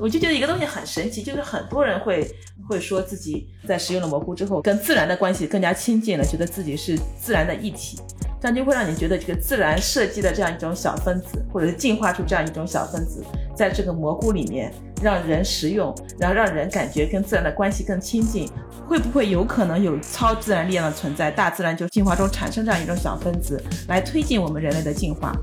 [0.00, 2.26] 我就觉得一个东西很神奇，就是很多人会
[2.66, 8.00] 会说自己在食用了蘑菇之后，跟自然的关系更加亲近了，觉得自己是自然的一体，
[8.40, 13.22] 这样就会让你觉得这个自然设计的这样一种小分子，或者是进化出这样一种小分子，
[13.54, 18.48] 在这个蘑菇里面让人食用，然后让人感觉跟自然的关系更亲近，
[18.88, 21.30] 会不会有可能有超自然力量的存在？
[21.30, 25.36] 大自然就进化中产生这样一种小分子，来推进我们人类的进化？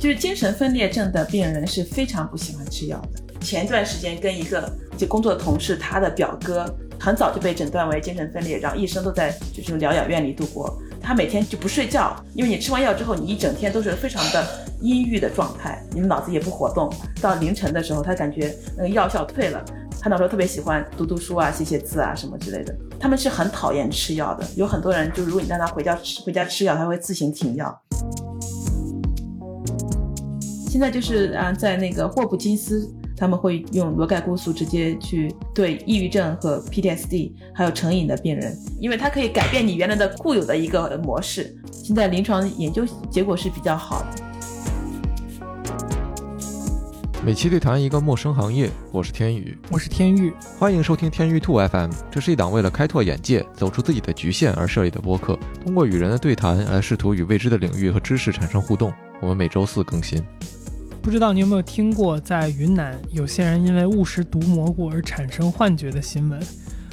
[0.00, 3.22] 就是精神分裂症的病人是非常不喜欢吃药的。
[3.42, 6.64] 前段时间跟一个就工作的同事，他的表哥
[6.98, 10.74] 很早就被诊断为精神分裂，然后一生都在就是疗养院里度过。
[11.02, 14.42] 他每天就不睡觉，因为你吃完药之后，你一整天都是非常的
[14.80, 16.90] 阴郁的状态，你的脑子也不活动。
[17.20, 19.62] 到凌晨的时候，他感觉那个药效退了，
[20.00, 22.74] 他那时候特别喜欢读读书啊、写写字啊什么之类的。
[22.98, 27.82] 他们是很讨厌吃药的，有很多人就如果你让他回家吃回家吃药，他会自行停药。
[30.70, 41.52] 现在就是啊，在那个霍普金斯，他们会用罗盖菇素直接去对抑郁症和 PTSD 还有成瘾的病人，因为它可以改变你原来的固有的一个模式。
[41.72, 44.22] 现在临床研究结果是比较好的。
[47.26, 51.90] 每期对谈一个陌生行业，我是天宇，我是天宇，欢迎收听天宇兔 FM。
[52.12, 58.92] 这是一档为了开拓眼界、走出自己的局限而设立的播客，通过与人的对谈来试图与未知的领域和知识产生互动。
[59.20, 60.24] 我们每周四更新。
[61.02, 66.38] 不知道你有没有听过，在云南有些人因为误食毒蘑菇而产生幻觉的新闻？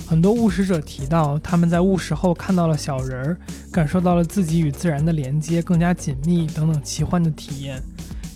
[0.07, 3.37] 很多误食者提到，他们在误食后看到了小人儿，
[3.69, 7.83] 感受到了自己与自然的连接更加紧密等等奇幻的体验。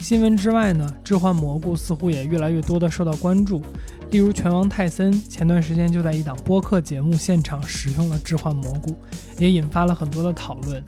[0.01, 3.63] 新闻之外呢，致幻蘑菇似乎也越来越多的受到关注。
[4.09, 8.93] 例如，拳王泰森前段时间就在一档播客节目现场使用了致幻蘑菇，
[9.37, 10.83] 也引发了很多的讨论。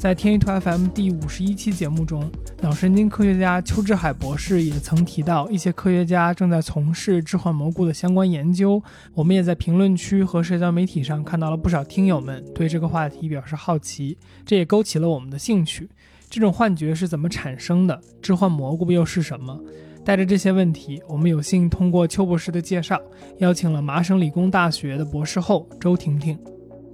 [0.00, 2.24] 在天一图 FM 第五十一期节目中，
[2.62, 8.82] 脑神经科学家邱志海博士也曾提到，一些科学家正在从事致幻蘑菇的相关研究。
[9.12, 14.16] 我们也在评论区和社交媒体上看到了不少听友们对这个话题表示好奇，
[14.46, 15.86] 这也勾起了我们的兴趣。
[16.30, 18.00] 这种幻觉是怎么产生的？
[18.22, 19.60] 致幻蘑菇又是什么？
[20.02, 22.98] 带着这些问题，我们有幸通过邱博士的介绍，
[23.40, 26.38] 邀请了麻省理工大学的博士后周婷婷。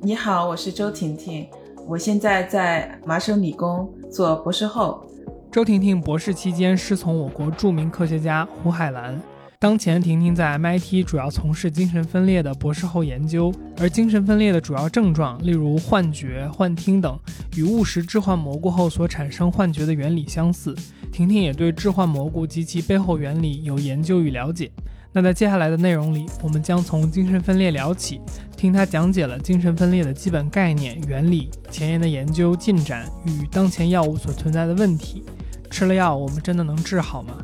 [0.02, 1.46] 你好，我是周婷婷。
[1.88, 5.06] 我现在在麻省理工做博士后。
[5.52, 9.20] 周婷婷博士期间师从我国著名科学家胡海岚。
[9.60, 17.16] 当前，婷婷在 MIT 主要从事精神分裂的博士后研究，而精神分裂的主要症状，例如幻觉、幻听等，
[17.56, 20.74] 与误食致幻蘑菇后所产生幻觉的原理相似。
[21.12, 24.70] 婷婷也对致幻蘑菇及其背后原理有研究与了解。
[25.12, 28.20] 那在接下来的内容里，我们将从精神分裂聊起，
[28.56, 35.22] 听他讲解了精神分裂的基本概念、原理、前沿的研究进展与当前药物所存在的问题。
[35.70, 37.34] 吃了药，我们真的能治好吗？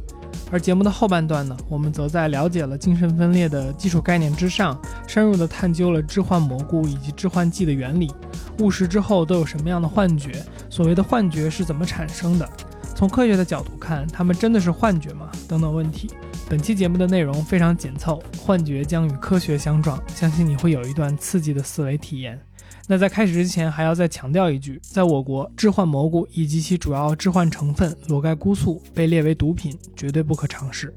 [0.50, 8.10] 而节目的后半段呢，我们则在了解了精神分裂的基础概念之上，深入的探究了致幻蘑菇以及致幻剂的原理。
[8.58, 10.44] 误食之后都有什么样的幻觉？
[10.70, 12.48] 所谓的幻觉是怎么产生的？
[12.94, 15.30] 从科学的角度看，它们真的是幻觉吗？
[15.48, 16.10] 等等问题。
[16.52, 22.38] 本期节目的内容非常紧凑，幻觉将与科学相撞，相信你会有一段刺激的思维体验。
[22.86, 30.92] 那在开始之前，还要再强调一句，在我国，致幻蘑菇以及其主要致幻成分裸盖菇素被列为毒品，绝对不可尝试。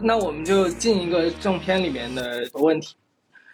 [0.00, 2.96] 那我们就进一个正片里面的问题。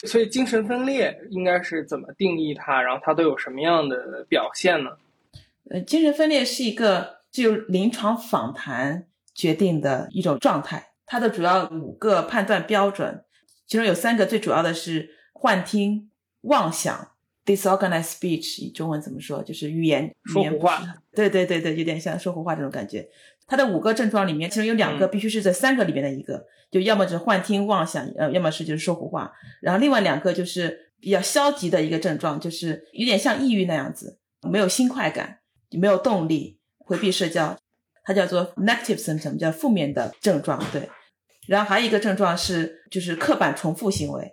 [0.06, 2.80] 所以，精神分裂应该是怎么定义它？
[2.80, 4.90] 然后它都有什么样的表现呢？
[5.68, 7.18] 呃，精神分裂是一个。
[7.32, 13.24] 就临床访谈决定的一种状态，它的主要五个判断标准，
[13.66, 16.10] 其中有三个最主要的是幻听、
[16.42, 17.12] 妄想
[17.44, 19.42] （disorganized speech），以中文怎么说？
[19.42, 20.82] 就是语言说胡话。
[21.12, 23.08] 对对对对，有点像说胡话这种感觉。
[23.46, 29.32] 它的五个症状里面，其中有两个必须是这三个里面的一个，就要么就是幻听、妄想，呃，要么是就是说胡话。
[29.60, 35.40] 然后另外两个就是比较消极的一个症状，就是有点像抑郁那样子，没有新快感，
[35.72, 36.59] 没有动力。
[36.90, 37.56] 回避社交，
[38.02, 40.60] 它叫做 negative symptom，叫负面的症状。
[40.72, 40.90] 对，
[41.46, 44.32] 然后还有一个症状是就是刻板重复行为。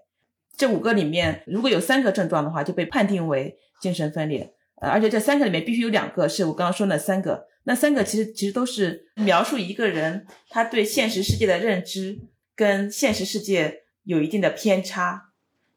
[0.58, 4.56] 这五个里面，如果有三个症状的话，就被判定为精神分裂。
[4.82, 12.18] 呃，而且这三个里面必须有两个是我刚刚说那三个，那三个其实其实都是描述一个人他对现实世界的认知
[12.56, 15.30] 跟现实世界有一定的偏差。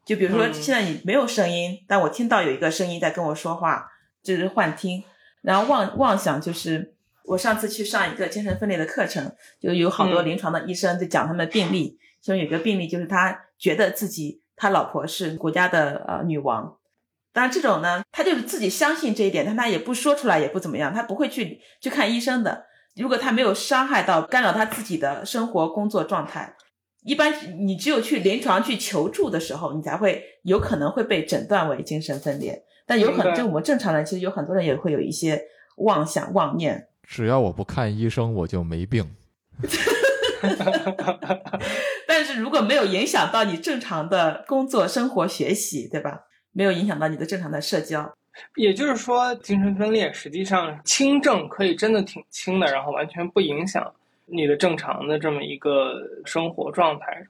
[0.03, 3.85] 就比如说现在你没有声音，但我听到有一个声音在跟我说话，
[4.23, 5.03] 这是幻听。
[5.41, 6.93] 然后妄妄想就是
[7.25, 11.97] 我上次去上一个精神分裂的课程，就有好多临床的医生在讲他们的病例。
[12.21, 16.77] 其中有个病例就是他觉得自己他老婆是国家的呃女王，
[17.33, 22.65] 当然这种呢，他就是自己相信这一点，但他也不说出来，也不怎么样，他不会去去看医生的。
[22.95, 26.53] 如果他没有伤害到、干扰他自己的生活、工作状态，
[27.03, 27.33] 一般
[27.65, 32.63] 你只有去临床去求助的时候，你才会有可能会被诊断为精神分裂。
[32.85, 35.43] 但有可能，就我们正常人，其实有很多人也会有一些
[35.77, 36.87] 妄想、妄念。
[37.03, 39.15] 只要我不看医生，我就没病。
[42.07, 46.25] 但是如果没有影响到你正常的工作、生活、学习，对吧？
[46.51, 48.13] 没有影响到你的正常的社交，
[48.55, 53.93] 也就是说，精神分裂实际上轻症可以真的挺轻的，然后完全不影响
[54.25, 55.93] 你的正常的这么一个
[56.25, 57.25] 生活状态。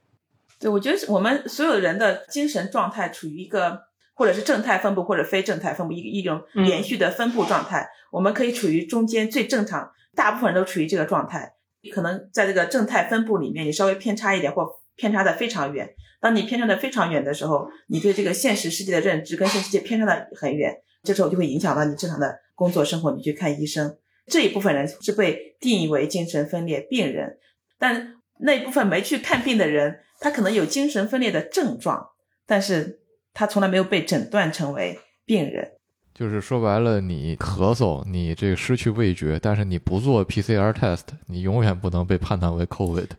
[0.60, 11.54] 对我觉得我们所有人的精神状态处于一个或者是正态分布或者非正态分布一个一种嗯连续的分布状态，我们可以处于中间最正常，大部分人都处于这个状态。
[11.92, 15.90] 可能在这个正态分布里面，你稍微偏差一点，或偏差的非常远。
[16.20, 23.12] 当你偏差的非常远的时候，你对这个现实世界的认知跟现实世界偏差的很远，这时候就会影响到你正常的工作生活。
[23.16, 23.98] 你去看医生，
[24.28, 27.40] 这一部分人是被定义为精神分裂病人，
[27.80, 32.10] 但那一部分没去看病的人，他可能有精神分裂的症状，
[32.46, 33.01] 但是
[33.34, 35.72] 他从来没有被诊断成为病人。
[36.14, 43.08] 就是说白了，你咳嗽，你这个失去味觉，但是你不做 PCR test，你永远不能被判断为 COVID。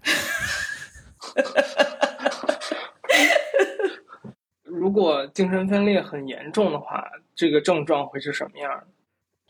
[4.65, 7.05] 如果精神分裂很严重的话，
[7.35, 8.87] 这个症状会是什么样的？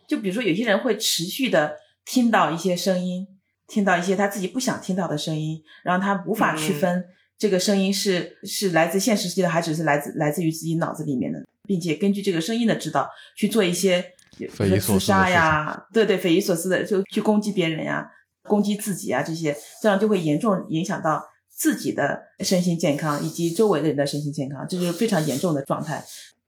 [0.06, 3.26] 就比如说，有些人会持续的听到一些声音，
[3.66, 7.08] 听到一些他自己不想听到的声音，然后他无法区分
[7.42, 14.00] 这个声音是是来自现实世界的，还只是来自来自于自己脑子里面的，并且根据这个声音的指导去做一些，
[14.38, 18.08] 比如说匪夷所思的自杀呀，对对，匪夷所思的就去攻击别人呀，
[18.44, 26.04] 攻击自己啊这些，这样就会严重影响到自己的身心健康以及周围的人的身心健康，这是非常严重的状态。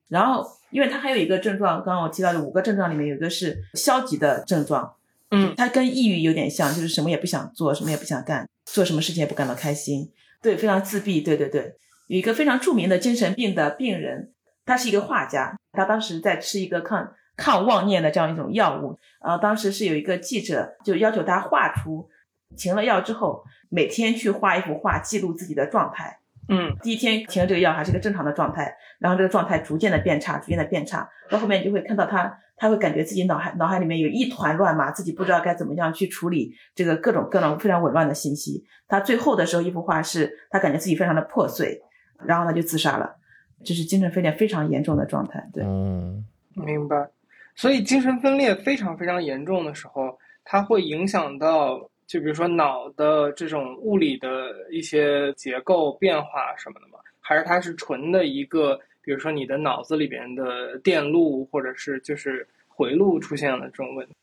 [0.06, 4.94] 然后，因为它还有一个症状，刚刚我提到的五个症状里面有一个是消极的症状，
[5.32, 10.08] 嗯，它跟抑郁有点像，就是什么也不想做，什么也不想干，做什么事情也不感到开心，
[10.44, 11.75] 对，非常自闭，对对对。
[12.06, 14.35] 有一个非常著名的精神病的病人，
[14.67, 22.11] 他是一个画家，他当时在吃一个抗抗妄念的这样一种药物，呃，当时是有一个记者就要求他画出
[22.58, 26.20] 停了药之后，每天去画一幅画，记录自己的状态。
[26.46, 38.65] 嗯第一天停了这个药还是一个正常的状态，然后这个状态逐渐的变差，逐渐的变差，到后面你就会看到他，他会感觉自己脑海脑海里面有一团乱麻，自己不知道该怎么样去处理这个各种各种非常紊乱的信息。
[38.87, 41.83] 他最后的时候一幅画是他感觉自己非常的破碎，
[42.25, 43.17] 然后他就自杀了，
[43.65, 45.49] 这是精神分裂非常严重的状态。
[45.53, 46.25] 对，嗯，
[46.55, 47.11] 明白。
[47.56, 54.29] 所以精神分裂非常非常严重的时候，它会影响到，就比如说脑的这种物理的
[54.71, 56.99] 一些结构变化什么的吗？
[57.21, 64.15] 还是它是纯的一个，比如说你的脑子里边的电路或者是就是回路出现了这种问题？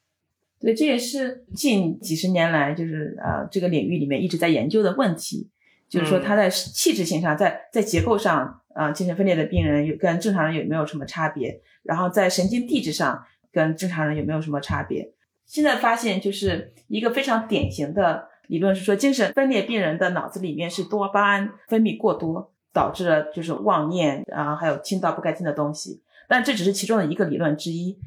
[0.59, 5.49] 对，这也是近几十年来就是呃这个领域里面一直在研究的问题，
[5.89, 11.61] 就是说嗯他在气质性上，在在结构上，啊、精神分裂的病人有跟正常人有没有什么差别？
[11.83, 15.11] 然后在神经递质上跟正常人有没有什么差别？
[15.45, 26.01] 现在发现就是一个非常典型的理论是说，精神分裂病人的脑子里面是多巴胺分泌过多，导致了就是妄念啊，还有听到不该听的东西。
[26.27, 27.97] 但这只是其中的一个理论之一。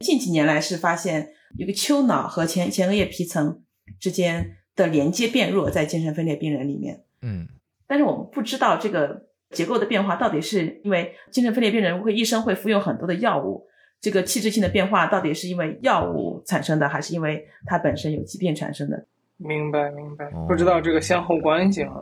[0.00, 3.62] 近几年来是发现一个丘脑和前前额叶皮层
[3.98, 7.02] 之间的连接变弱，在精神分裂病人里面。
[7.22, 7.48] 嗯，
[7.86, 13.66] 但是我们不知道这个结构的变化到底是因为精神分裂病人会一生会服用很多的药物，
[14.00, 19.06] 这个器质性的变化到底是因为药物产生的，还是因为它本身有疾病产生的？
[19.36, 21.94] 明白明白哦，不知道这个先后关系啊。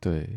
[0.00, 0.28] 对，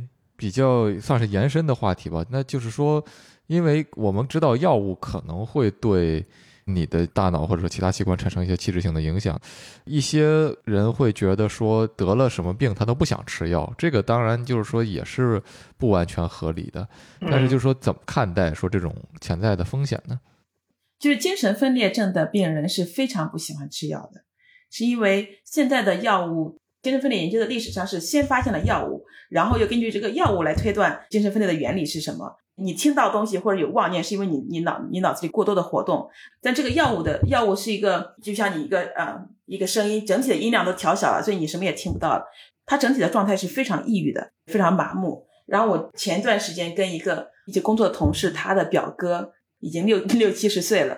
[0.42, 2.26] 比较算是延伸的话题吧。
[2.32, 3.06] 那就是说，
[3.46, 6.26] 因为我们知道药物可能会对
[6.66, 9.40] 你的大脑或者说其他器官产生一些器质性的影响，
[9.86, 15.40] 一些人会觉得说得了什么病他都不想吃药，这个当然就是说也是
[15.78, 16.90] 不完全合理的。
[17.20, 20.20] 但是就是说怎么看待说这种潜在的风险呢？
[20.98, 24.24] 就是精神分裂症的病人是非常不喜欢吃药的，
[24.72, 32.38] 是因为现在的药物，精神分裂研究的历史上是先发现了药物，然后又根据这个药物来推断精神分裂的原理是什么。
[32.56, 36.08] 你听到东西或者有妄念，是因为你你脑你脑子里过多的活动，
[36.42, 42.26] 但这个药物的药物是一个，就像你一个呃一个声音，整体的音量都调小了，所以你什么也听不到了。
[42.66, 45.26] 他整体的状态是非常抑郁的，非常麻木。
[45.48, 50.98] 然后我前段时间跟一个一起工作的同事，他的表哥已经六 六七十岁了，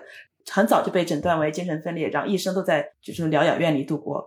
[0.50, 4.26] 很早就被诊断为精神分裂，然后一生都在就是疗养院里度过。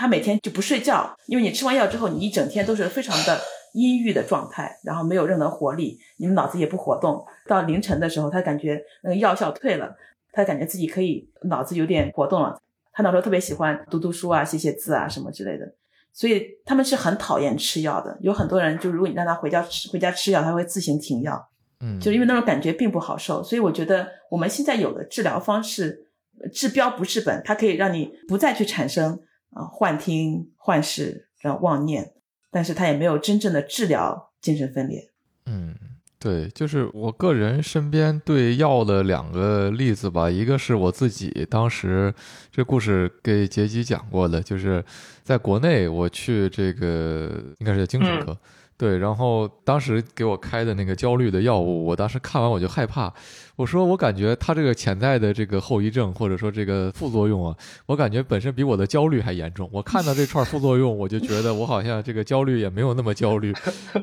[0.00, 3.38] 他每天就不睡觉，因为你吃完药之后，你一整天都是非常的
[3.74, 7.22] 阴郁的状态，然后没有任何活力，你们脑子也不活动。
[7.46, 9.94] 到凌晨的时候，他感觉那个药效退了，
[10.32, 12.58] 他感觉自己可以脑子有点活动了，
[12.94, 15.70] 他那时候特别喜欢读读书啊、写写字啊什么之类的，
[16.14, 18.16] 所以他们是很讨厌吃药的。
[18.22, 21.46] 有很多人就如果你让他回家吃回家吃药，他会自行停药，
[21.80, 23.42] 嗯，就因为那种感觉并不好受。
[23.42, 26.06] 所以我觉得我们现在有的治疗方式，
[26.54, 32.12] 治标不治本，它可以让你不再去产生啊幻听、幻视、然后妄念，
[32.50, 35.10] 但是它也没有真正的治疗精神分裂。
[35.46, 35.74] 嗯。
[36.22, 42.12] 对，就是我个人身边对药的两个例子吧，一个是我自己当时
[42.52, 44.84] 这故事给杰基讲过的，就是
[45.22, 48.36] 在国内我去这个应该是精神科，
[48.80, 53.12] 对，然后当时给我开的那个焦虑的药物，我当时看完我就害怕，
[53.56, 59.68] 我说我感觉它这个潜在的这个后遗症或者说这个副作用啊，我感觉本身比我的焦虑还严重。
[59.70, 63.52] 我看到这串副作用，我就觉得我好像这个焦虑也没有那么焦虑，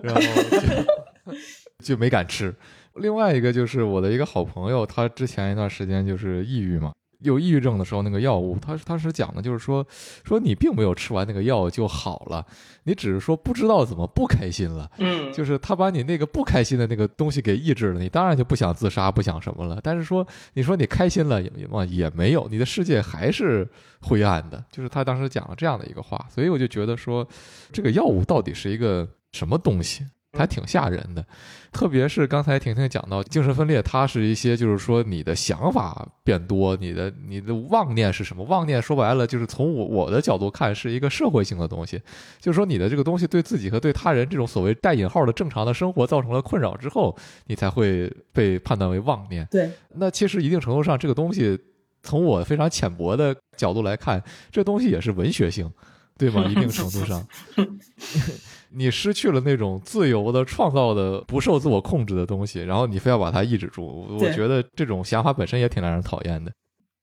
[0.04, 0.22] 然后。
[1.84, 2.54] 就没敢吃。
[2.96, 9.86] 另外一个就是我的一个好朋友，他之前一段时间就是抑郁嘛，有抑郁症的时候，那个药物，他他是讲的，就是说
[10.24, 12.46] 说你并没有吃完那个药就好了，
[12.84, 14.90] 你只是说不知道怎么不开心了。
[14.98, 19.80] 嗯，就是他把你那个不开心的那个东西给抑制了，你当然就不想自杀，不想什么了。
[19.82, 21.52] 但是说你说你开心了也
[21.90, 23.68] 也没有，你的世界还是
[24.02, 24.64] 灰暗的。
[24.72, 27.28] 就是他当时讲了这样的一个话，所以我就觉得说，
[27.72, 30.06] 这个药物到底是一个什么东西？
[30.34, 31.26] 还挺吓人的，
[31.72, 38.44] 特别是刚才婷婷讲到精神分裂，它是一些就是说你的想法变多，你的你的妄念是什么？
[38.44, 42.02] 妄念说白了就是从我我的角度看是一个社会性的东西，
[42.40, 49.48] 就是说你的这个东西对自己和对他人这种所谓带引号的正常的生活造成了困扰之后，你才会被判断为妄念。
[49.50, 51.58] 对，那其实一定程度上这个东西，
[52.04, 55.72] 从我非常浅薄的角度来看，这东西也是文学性，
[56.18, 56.46] 对吗？
[56.46, 57.26] 一定程度上。
[58.72, 66.52] 你失去了那种自由的创造的不受自我控制的东西，然后你非要把它抑制住，我觉得这种想法本身也挺让人讨厌的。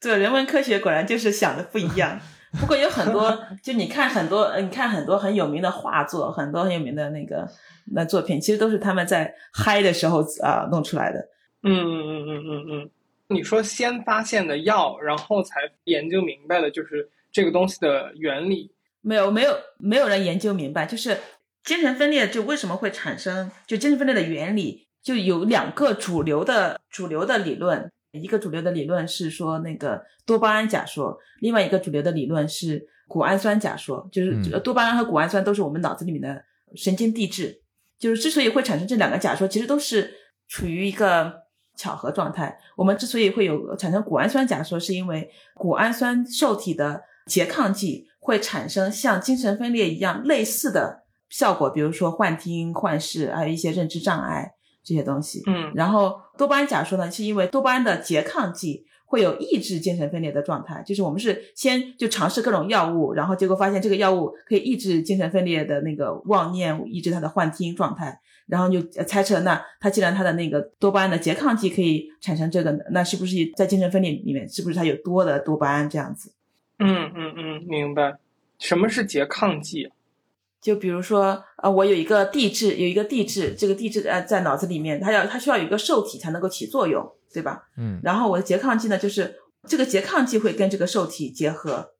[0.00, 2.20] 对，人文科学果然就是想的不一样。
[2.60, 7.48] 不过有很多，就你看很多，你看很多很有名的画作，很多很有名的那个
[7.92, 11.18] 那作品，其实都是他们在嗨的时候啊弄出来的。
[11.62, 12.90] 嗯嗯嗯嗯嗯嗯。
[13.28, 18.70] 你说先发现的药，然后才研究明白的，就是这个东西的原理。
[19.00, 21.16] 没有，没有，没有人研究明白，就是。
[21.64, 23.50] 精神分裂就为什么会产生？
[23.66, 34.06] 就精神分裂的原理就有两个主流的主流的理论，一个主流的理论是说那个多巴胺假说，另外一个主流的理论是谷氨酸假说。
[34.12, 36.44] 就是多巴胺和谷氨酸都是我们脑子里面的
[36.76, 37.62] 神经递质。
[37.98, 40.12] 就是之所以会产生这两个假说，其实都是
[40.48, 41.32] 处于一个
[41.76, 42.58] 巧合状态。
[42.76, 51.03] 我们之所以会有产生谷氨酸假说，是因为谷氨酸受体的拮抗剂会产生像精神分裂一样类似的。
[51.28, 54.52] 效果，比如说幻听、幻视，还有一些认知障碍
[54.82, 55.42] 这些东西。
[55.46, 76.32] 嗯，然后多巴胺假说呢，是因为多巴胺的拮抗剂会有抑制精神分裂的状态，就是我们是先就尝试各种药物，然后结果发现这个药物可以抑制精神分裂的那个妄念，抑制它的幻听状态，然后就猜测，那它既然它的那个多巴胺的拮抗剂可以产生这个，那是不是在精神分裂里面，是不是它有多的多巴胺这样子？
[76.78, 78.18] 嗯嗯嗯，明白。
[78.58, 79.90] 什么是拮抗剂？
[80.64, 87.68] 就比如说，呃，我有一个地质，有一个地质，这个地质呃在脑子里面，它要它需要有一个受体才能够起作用，对吧？
[87.76, 88.00] 嗯。
[88.02, 91.90] 然后我的拮抗剂呢，就是这个拮抗剂会跟这个受体结合，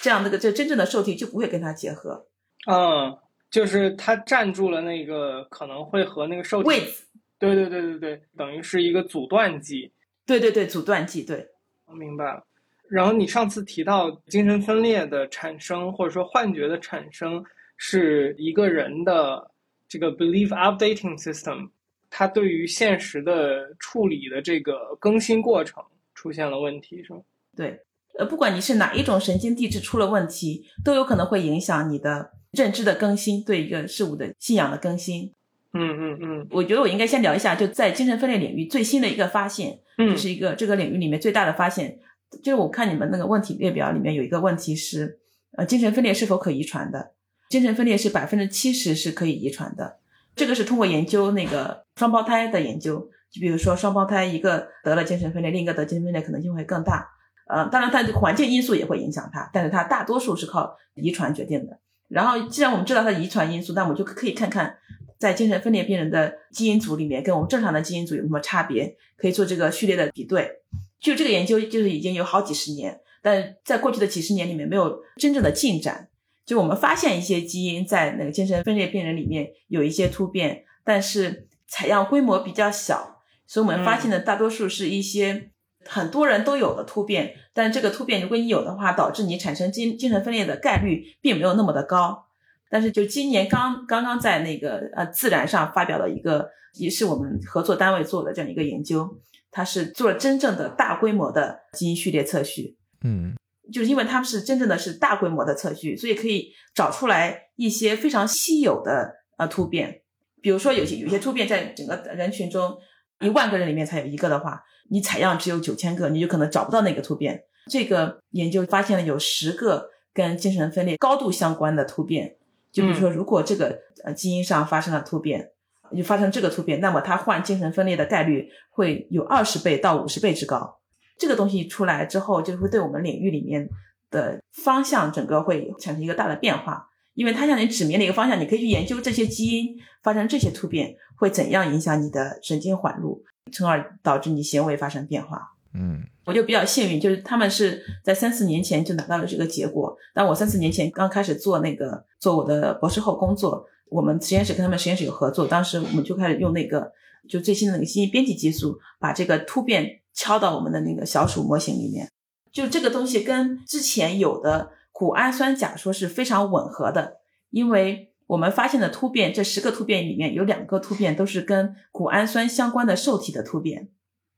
[0.00, 2.26] 这样那个这真正的受体就不会跟它结合。
[2.66, 3.14] 嗯，
[3.50, 7.04] 就是它占住了那个可能会和那个受体位置。
[7.38, 9.92] 对对对对对，等于是一个阻断剂。
[10.24, 11.46] 对对对，阻断剂，对。
[11.84, 12.42] 我明白了。
[12.88, 17.44] 然后你上次提到精神分裂的产生，或者说幻觉的产生。
[17.76, 19.50] 是一个人的
[19.88, 21.70] 这个 belief updating system，
[22.10, 25.82] 它对于现实的处理的这个更新过程
[26.14, 27.20] 出现了问题，是吗？
[27.56, 27.80] 对，
[28.18, 35.32] 呃，不管你是哪一种神经递质出了问题，都有可能会影响你的认知的更新，对一个事物的信仰的更新。
[35.72, 41.98] 嗯嗯嗯，我觉得我应该先聊一下，就在精神分裂领域最新的一个发现，嗯这是一个这个领域里面最大的发现，
[42.42, 45.18] 就是我看你们那个问题列表里面有一个问题是，
[45.56, 47.12] 呃，精神分裂是否可遗传的？
[47.54, 49.98] 精神分裂是百分之七十是可以遗传的，
[50.34, 52.98] 这个是通过研究那个双胞胎的研究，
[53.30, 57.08] 就比如说双胞胎一个得了精神分裂，另一个得精神分裂可能性会更大。
[57.46, 61.78] 呃，当然它的环境因素也会影响它，但是它大多数是靠遗传决定的。
[62.08, 64.76] 然后既然我们知道它遗传因素，那我们就可以看看
[65.16, 70.50] 在精神分裂病人的基因组里面跟我们正常的基因组有什么差别，可以做这个序列的比对。
[70.98, 76.08] 就这个研究就是已经有好几十年，但在过去的几十年里面没有真正的进展。
[76.46, 85.50] 就我们发现一些基因在那个精神分裂病人里面有一些突变，但是采样规模比较小，所以我们发现的大多数是一些
[85.86, 92.26] 很多人都有的突变，但这个突变如果你有的话，导致你产生精精神分裂的概率并没有那么的高。
[92.70, 99.08] 但是就今年刚刚刚在那个呃自然上发表了一个，也是我们合作单位做的这样一个研究，
[99.50, 102.76] 它是做了真正的大规模的基因序列测序。
[103.02, 103.36] 嗯
[103.72, 110.02] 就是因为他们是真正的是大规模的测序，所以可以找出来一些非常稀有的呃突变。
[110.40, 112.76] 比如说有些有些突变在整个人群中
[113.20, 117.44] 一万个人里面才有一个的话，你采样只有九千个，你就可能找不到那个突变。
[117.70, 122.36] 这个研究发现了有十个跟精神分裂高度相关的突变。
[122.70, 125.52] 就比如说，如果这个呃基因上发生了突变，
[125.96, 130.80] 就发生这个突变，那么他患精神分裂的概率会有二十倍到五十倍之高。
[131.16, 133.68] 这个东西出来之后，就会对我们领域里面
[134.10, 145.52] 的方向整个会产生一个大的变化，因为它向你指明了一个方向，你可以去研究这些基因发生这些突变会怎样影响你的神经环路，从而导致你行为发生变化。
[145.72, 149.94] 嗯我就比较幸运，就是他们是在三四年前就拿到了这个结果。
[150.14, 156.90] 但我三四年前刚开始做那个做我的博士后工作，我们实验室跟他们实验室有合作，当时我们就开始用那个
[157.28, 162.08] 就最新的那个基因编辑技术，把这个突变敲到我们的那个小鼠模型里面。
[162.50, 167.18] 就这个东西跟之前有的谷氨酸假说是非常吻合的，
[167.50, 173.88] 因为我们发现的突变，这十个突变里面有两个突变都是跟谷氨酸相关的受体的突变。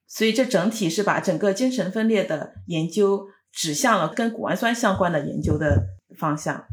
[0.09, 6.65] 所以这整体是把整个精神分裂的研究指向了跟谷氨酸相关的研究的方向。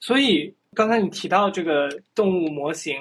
[0.00, 2.94] 所以刚才你提到这个动物模型，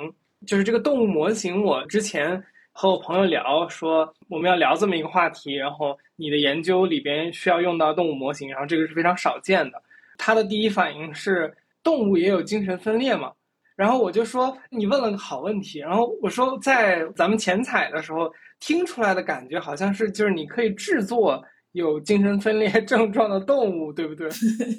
[0.46, 2.43] 就是这个动物模型，我之前
[2.81, 9.83] 和我朋友聊说我们要聊这么一个话题，然后你的研究里边需要用到动物模型，然后这个是非常少见的。
[10.17, 13.33] 他的第一反应是动物也有精神分裂嘛？
[13.75, 18.31] 然后我就说你问了个好问题，然后我说在咱们前采的时候
[18.62, 21.43] 听出来的感觉好像是就是你可以制作
[21.74, 24.29] 有精神分裂 症状的动物，对不对？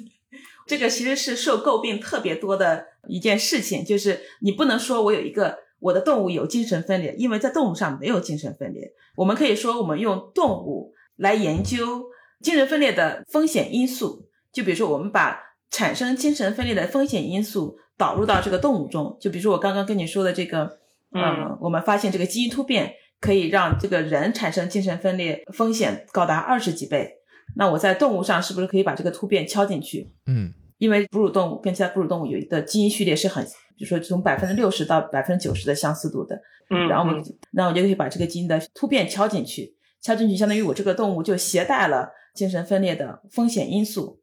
[0.65, 8.93] 这个其实是受诟病特别多的一件事情，就是你不能说我有一个我的动物有精神分裂，因为在动物上没有精神分裂。
[9.17, 12.05] 我们可以说我们用动物来研究
[12.39, 15.39] 精神分裂的风险因素，就比如说我们把
[15.69, 20.79] 产生精神分裂的风险因素导入到这个动物中，就比如说我刚刚跟你说的这个，
[21.13, 27.17] 嗯，我们发现这个基因突变可以让这个人产生精神分裂风险高达二十几倍。
[27.55, 30.09] 那我在动物上是不是可以把这个突变敲进去？
[30.25, 33.45] 嗯因为哺乳动物跟其他哺乳动物有一个基因序列是很，
[33.77, 36.41] 比如说从百分之六十到百分之九十的相似度的，
[36.71, 44.19] 嗯，然后我们，那我就可以把这个基因的突变敲进去，敲进去相当于我这个动物就携带了精神分裂的风险因素，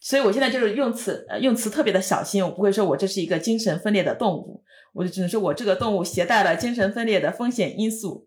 [0.00, 4.62] 所以我现在就是用词呃用词特别的小心，我不会说我这是一个精神分裂的动物，
[4.94, 8.26] 我就只能说我这个动物携带了精神分裂的风险因素。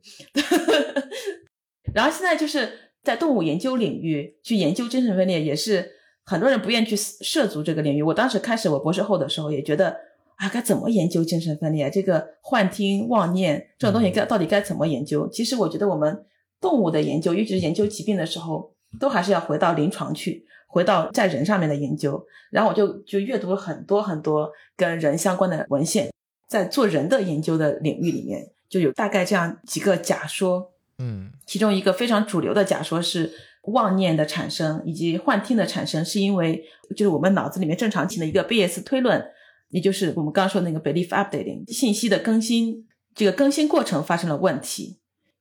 [1.95, 5.93] 然后现在就是在动物研究领域去研究精神分裂，也是
[6.25, 8.01] 很多人不愿意去涉足这个领域。
[8.01, 9.95] 我当时开始我博士后的时候也觉得
[10.35, 11.89] 啊，该怎么研究精神分裂？
[11.89, 15.27] 这个幻听、妄念这种东西该到底该怎么研究？
[15.29, 16.25] 其实我觉得我们
[16.59, 22.25] 动物的研究，尤其是研究疾病的时候，都还是要回到临床去，回到在人上面的研究。
[22.49, 26.11] 然后我就就阅读了很多很多跟人相关的文献，
[26.47, 30.71] 在做人的研究的领域里面，就有大概这样几个假说。
[31.03, 33.31] 嗯其中一个非常主流的假说是
[33.63, 36.63] 妄念的产生以及幻听的产生，是因为
[36.95, 39.23] 就是我们脑子里面正常性的一个贝叶斯推论，
[39.69, 44.99] 也就是我们刚刚说的那个 belief updating 信息的更新，这个更新过程发生了问题。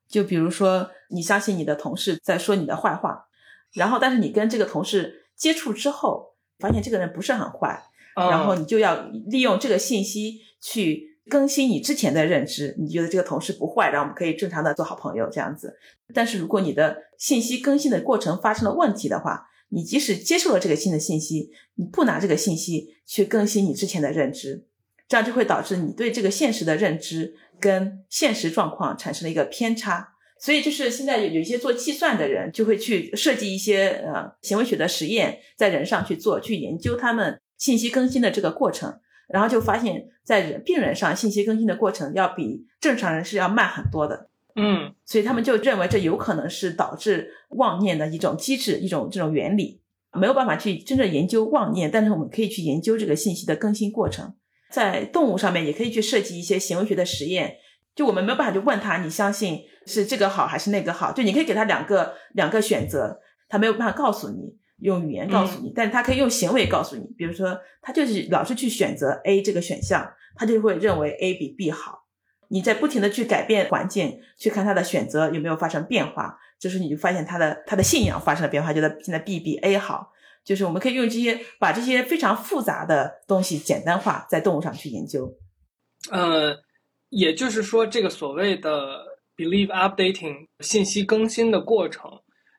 [0.09, 3.27] 就比如说，你相信你的同事在说你的坏话，
[3.73, 7.81] 然后但是你跟这个同事接触之后，发现这个人不是很坏，
[8.17, 15.75] 嗯然后你就要利用这个信息去更新你之前的认知，你觉得这个同事不坏，然后我们可以正常的做好朋友这样子。
[16.13, 24.67] 但是如果你的信息更新的过程发生了问题的话，你即使接受了这个新的信息，你不拿这个信息去更新你之前的认知，
[25.09, 30.09] 这样就会导致你对这个现实的认知跟现实状况产生了一个偏差。
[30.43, 44.29] 所以就是现在有有一些做计算的人就会去设计一些呃行为学的实验，在人上去做，去研究他们信息更新的这个过程，然后就发现，在人病人上信息更新的过程要比正常人是要慢很多的。
[44.55, 49.81] 嗯所以他们就认为这有可能是导致妄念的一种机制，一种这种原理，
[50.13, 54.33] 没有办法去真正研究妄念，但是我们可以去研究这个信息的更新过程。
[54.71, 57.57] 在动物上面也可以去设计一些行为学的实验，
[57.97, 61.11] 就我们没有办法去问他，你相信是这个好还是那个好？
[61.11, 67.03] 就你可以给他两个两个选择，他没有办法告诉你，用语言告诉你，但是他可以用行为告诉你。
[67.19, 72.07] 比如说，他就是老是去选择 A 这个选项，他就会认为 A 比 B 好。
[72.49, 80.11] 你在不停的去改变环境，去看他的选择有没有发生变化，就是你就发现他的他的信仰发生了变化，觉得现在 B 比 A 好，
[80.45, 85.33] 就是我们可以用这些把这些非常复杂的东西简单化，在动物上去研究。
[86.11, 86.57] 呃，
[87.11, 88.99] 也就是说，这个所谓的
[89.37, 92.11] believe updating 信息更新的过程，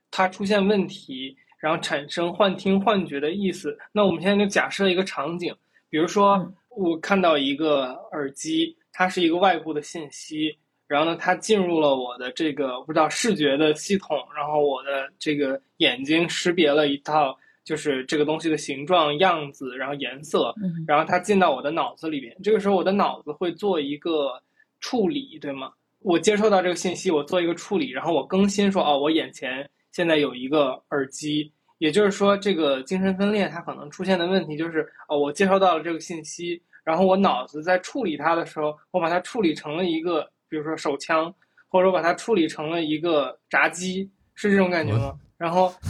[0.10, 3.78] 它出现问题，然后产生幻听幻觉的意思。
[3.92, 5.54] 那我们现在就假设一个场景，
[5.90, 10.58] 比如说我看到一个耳机，它是一个外部的信息，
[10.88, 17.38] 然后呢，它进入了我的这个不知道视觉的系统，然后我的这个眼睛识别了一套。
[17.64, 20.52] 就是这个东西的形状、样子，然后颜色，
[20.88, 22.36] 然后它进到我的脑子里边。
[22.42, 24.42] 这个时候，我的脑子会做一个
[24.80, 25.72] 处理，对吗？
[26.00, 31.54] 我接收到这个信息，我做一个处理，然后我更新说，哦，我眼前现在有一个耳机。
[31.82, 41.34] 也就是说，这个精神分裂它可能出现的问题就是，哦，我接收到了这个信息，然后我脑子在处理它的时候，我把它处理成了一个，比如说手枪，
[41.68, 45.18] 或者把它处理成了一个炸鸡，是这种感觉吗？
[45.40, 45.74] 然后。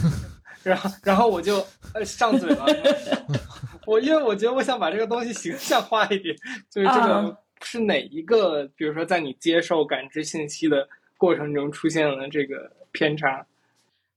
[0.64, 1.56] 然后，然后我就
[1.92, 2.64] 呃上嘴了。
[3.84, 6.32] 我 因为我觉得我想把这个东西形象化一点，
[6.70, 8.64] 就是这个是哪一个？
[8.76, 13.44] 比如说，在你接受感知信息的过程中出现了这个偏差。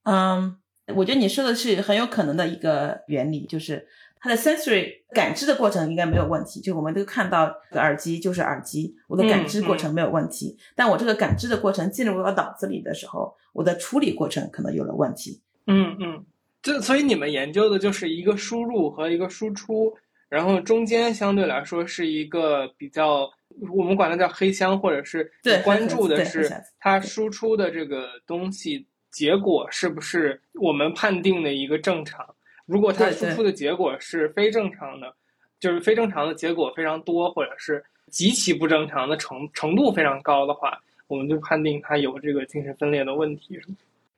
[0.04, 0.56] 嗯，
[0.93, 3.88] 我觉得你说的是很有可能的一个原理，就是
[4.19, 6.60] 它的 sensory 感知的过程应该没有问题。
[6.60, 10.58] 就我们都看到耳机就是耳机，我的感知过程没有问题。
[10.76, 15.41] 但我这个感知的过程进入我脑子里的时候，我的处理过程可能有了问题。
[15.67, 16.26] 嗯嗯。
[16.62, 19.93] 就所以你们研究的就是一个输入和一个输出，
[20.30, 23.30] 然后中间相对来说是一个比较，
[23.71, 25.32] 我们管它叫黑箱，或者是
[25.63, 32.36] 关注的是它输出的这个东西结果是不是我们判定的一个正常？
[32.65, 35.15] 如果它输出的结果是非正常的，
[35.58, 43.75] 就是非正常的结果非常多，或者是极其不正常的程程度非常高的话，我们就判定它有这个精神分裂的问题，是吗？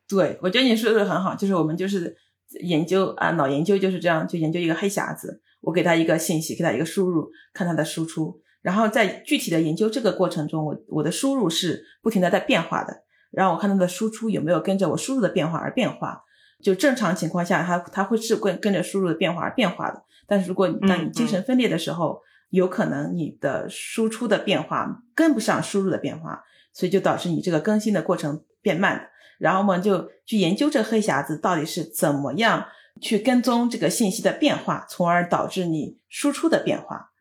[0.09, 2.17] 对，我觉得你说的很好，就是我们就是。
[2.61, 13.03] 研究啊，脑研究就是这样，就研究一个黑匣子，我给他一个信息，给他一个输入，看他的输出，然后在具体的研究这个过程中，我我的输入是不停的在变化的，
[13.37, 16.23] 然后我看它的输出有没有跟着我输入的变化而变化，
[16.59, 22.19] 就正常情况下，它它会是跟跟着输入的变化而变化的，但是如果当你精神分裂的时候，
[22.49, 26.41] 有可能你的输出的变化跟不上输入的变化，
[26.73, 29.11] 所以就导致你这个更新的过程变慢。
[29.37, 32.65] 然后我们就去研究这黑匣子到底是怎么样
[32.99, 37.11] 去跟踪这个信息的变化，从而导致你输出的变化。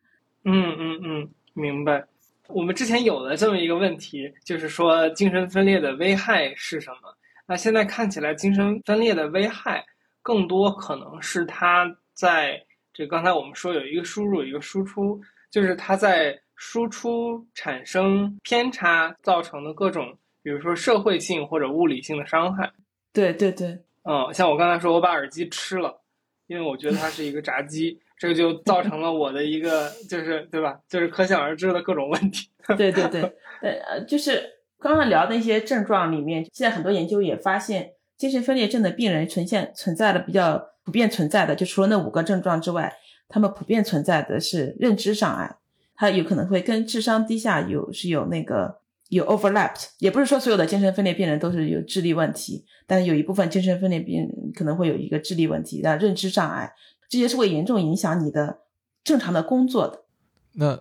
[0.45, 2.07] 嗯嗯嗯，明白。
[2.49, 7.15] 我们之前有了这么一个问题，就是说精神分裂的危害是什么？
[7.47, 9.85] 那现在看起来，精神分裂的危害
[10.23, 12.61] 更多可能是它在
[12.93, 20.17] 这刚才我们说有一个输入，一个输出，就是它在输出产生偏差造成的各种。
[20.43, 22.71] 比如说社会性或者物理性的伤害，
[23.13, 26.01] 对对对，嗯，像我刚才说，我把耳机吃了，
[26.47, 30.79] 因为我觉得它是一个炸鸡，这个就造成了我的一个，就是对吧？
[30.89, 32.49] 就是可想而知的各种问题。
[32.77, 33.23] 对对对，
[33.63, 34.43] 呃，就是
[34.81, 42.93] 刚刚聊的一些症状里面，现在很多研究也发现，精神分裂症的病人呈现存在的比较普遍存在的，就除了那五个症状之外，
[43.29, 45.57] 他们普遍存在的是认知障碍，
[45.95, 48.81] 它有可能会跟智商低下有是有那个。
[49.09, 56.69] 有 overlapped，也不是说所有的精神分裂病人都是有智力问题，但是有一部分精神分裂病人可能会有一个智力问题，的认知障碍，
[57.09, 58.61] 这些是会严重影响你的
[59.05, 60.03] 正常的工作的。
[60.53, 60.79] 那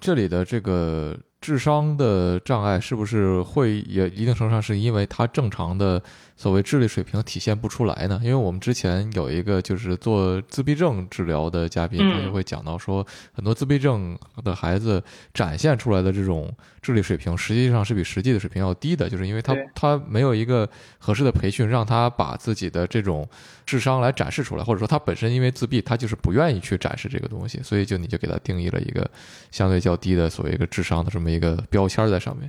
[0.00, 6.02] 这里的这个智商的障碍是不是会也一定程度上是因为他正常的？
[6.38, 8.20] 所谓智力水平体现不出来呢？
[8.22, 15.02] 因为我们之前有一个就是做自闭症治疗的嘉宾，他就会讲到说，很多自闭症的孩子
[15.34, 16.48] 展现出来的这种
[16.80, 23.28] 智力水平，实际上是比实际的水平要低的，就是因为他他没有一个合适的培训，让他把自己的这种
[23.66, 29.10] 智商来展示出来，或者说他本身因为自闭，他就是不愿意去展示这个东西，所以就你就给他定义了一个
[29.50, 32.48] 相对较低的所谓一个智商的这么一个标签在上面。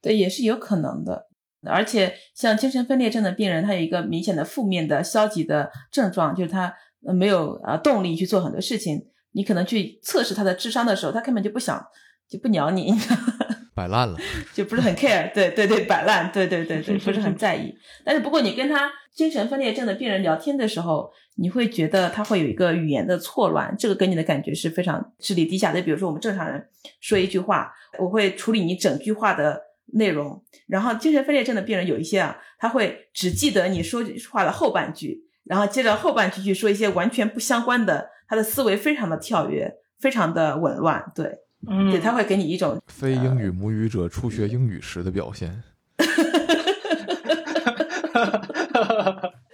[0.00, 1.26] 对，也是有可能的。
[1.62, 9.06] 而且，像精神分裂症的病人，他有一个明显的负面的消极的症状，就是他没有啊动力去做很多事情。
[9.32, 11.84] 你可能去测试他的智商的时候，他根本就不想，
[12.28, 12.94] 就不鸟你，
[13.76, 14.16] 摆烂了，
[14.54, 15.30] 就不是很 care。
[15.34, 17.74] 对对对，摆烂，对对对对，不是很在意。
[18.04, 25.82] 但是，不过你跟他精神分裂症的病人聊天的时候，你会觉得他会有一个语言的错乱，这个给你的感觉是非常智力低下的。
[25.82, 26.66] 比如说，我们正常人
[27.00, 29.69] 说一句话，我会处理你整句话的。
[29.94, 41.12] 内容，然后精神分裂症的病人有一些啊，他会只记得你说话的后半句，然后接着后半句去说一些完全不相关的，他的思维非常的跳跃，非常的紊乱。
[41.14, 45.62] 对，嗯，对，他会给你一种非英语母语者初学英语时的表现。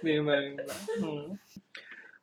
[0.01, 0.63] 明白明白，
[1.03, 1.37] 嗯，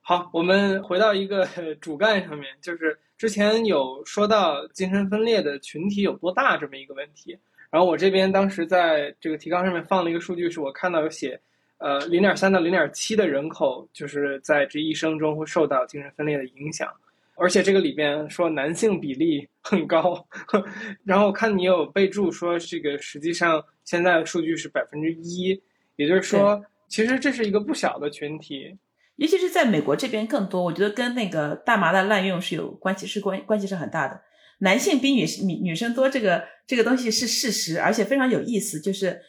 [0.01, 1.47] 好，我们回到一个
[1.81, 7.39] 主干上面，就是之前有说到精神分裂的群体有多大这么一个问题，
[7.75, 11.41] 然后我这边当时在这个提纲上面放了一个数据，是我看到有写，
[11.79, 16.89] 呃，零点三到零点七的人口就是在这一生中会受到精神分裂的影响，
[17.35, 20.25] 而且这个里边说男性比例很高，
[21.03, 25.61] 然后我看你有备注说这个实际上现在的数据是百分之一，
[25.97, 26.65] 也就是说。
[26.87, 28.77] 其实这是一个不小的群体，
[29.17, 30.63] 尤其是在美国这边更多。
[30.63, 34.21] 我觉得跟那个大麻的滥用是有关系，是关关系是很大的。
[34.59, 38.81] 男性比女女女生多，这个这个东西是事实，而且非常有意思。
[38.81, 39.21] 就是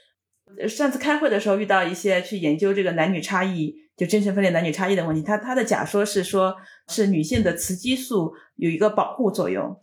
[0.67, 5.21] 上次开会的时候遇到一些去研究这个男女差异，就精神分裂男女差异的问题。
[5.21, 6.55] 他他的假说是说，
[6.87, 9.79] 是女性的雌激素有一个保护作用。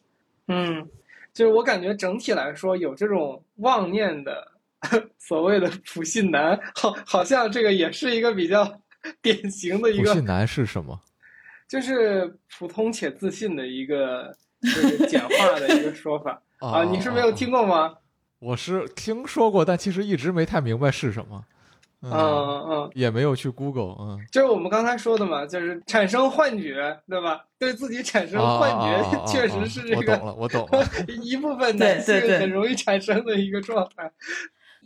[0.49, 0.89] 嗯，
[1.33, 4.53] 就是我感觉整体来说有这种妄念的。
[5.17, 8.81] 所谓的普信男，好，好像这个也是一个比较
[9.23, 10.13] 典型的一个。
[10.13, 11.01] 普信男是什么？
[11.69, 16.85] 就是普通且自信的一个，就是简化的一个说法啊。
[16.85, 17.95] 你是没有听过吗？
[18.39, 21.45] 我是听说过，但其实一直没太明白是什么。
[22.05, 27.45] 嗯嗯，也没有去 Google，嗯，就是我们刚才说的嘛，就是产生幻觉，对吧？
[27.61, 30.85] 对自己产生幻觉， 确实是这个，我懂了，我懂了，
[31.23, 34.11] 一部分男性很容易产生的一个状态。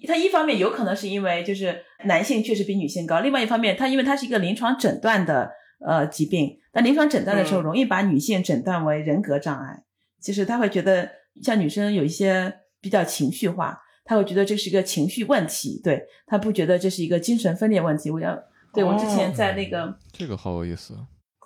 [0.06, 9.84] 它一方面有可能是因为就是男性确实比女性高，另外一方面，它因为它是一个临床诊断的呃疾病，但临床诊断的时候容易把女性诊断为人格障碍。
[10.20, 11.08] 其实他会觉得
[11.42, 18.10] 像女生有一些比较情绪化，她会觉得这是一个情绪问题，对她不觉得这是一个精神分裂问题。
[18.10, 18.36] 我要
[18.72, 20.94] 对我之前在那个这个好有意思，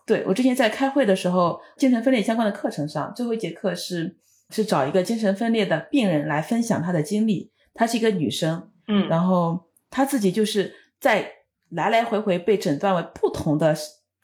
[0.07, 4.17] 对我之前在开会的时候，精神分裂相关的课程上，最后一节课是
[4.51, 7.53] 是找一个精神分裂的病人来分享他的经历。
[7.73, 11.31] 她是一个女生，嗯，然后她自己就是在
[11.71, 13.75] 来来回回被诊断为不同的，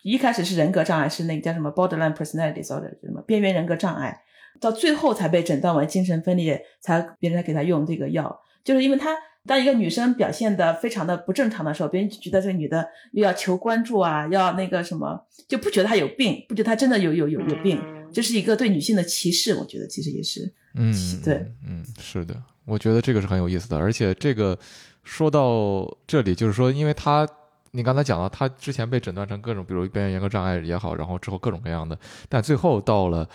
[0.03, 4.21] 一开始是人格障碍，是那个叫什么 borderline personality disorder，什么边缘人格障碍，
[4.61, 9.14] 到最后才被诊断为精神分裂，才别人才给她用这个药，就是因为她
[9.47, 17.81] 当一个女生表现的非常的不正常的时候，别人就觉得这个女的又要求关注啊，要那个什么，就不觉得她有病，不觉得她真的有有有有病，
[18.12, 20.92] 这是一个对女性的歧视，我觉得其实也是，嗯，
[21.23, 22.35] 对，嗯，是的。
[22.64, 24.59] 我觉得这个是很有意思的，而且这个
[25.05, 27.25] 说到这里，就是说，因为她
[27.71, 31.97] 你刚才讲到，她之前被诊断成各种，比如边缘人格障碍也好，然后之后各种各样的，
[32.29, 33.29] 但最后到了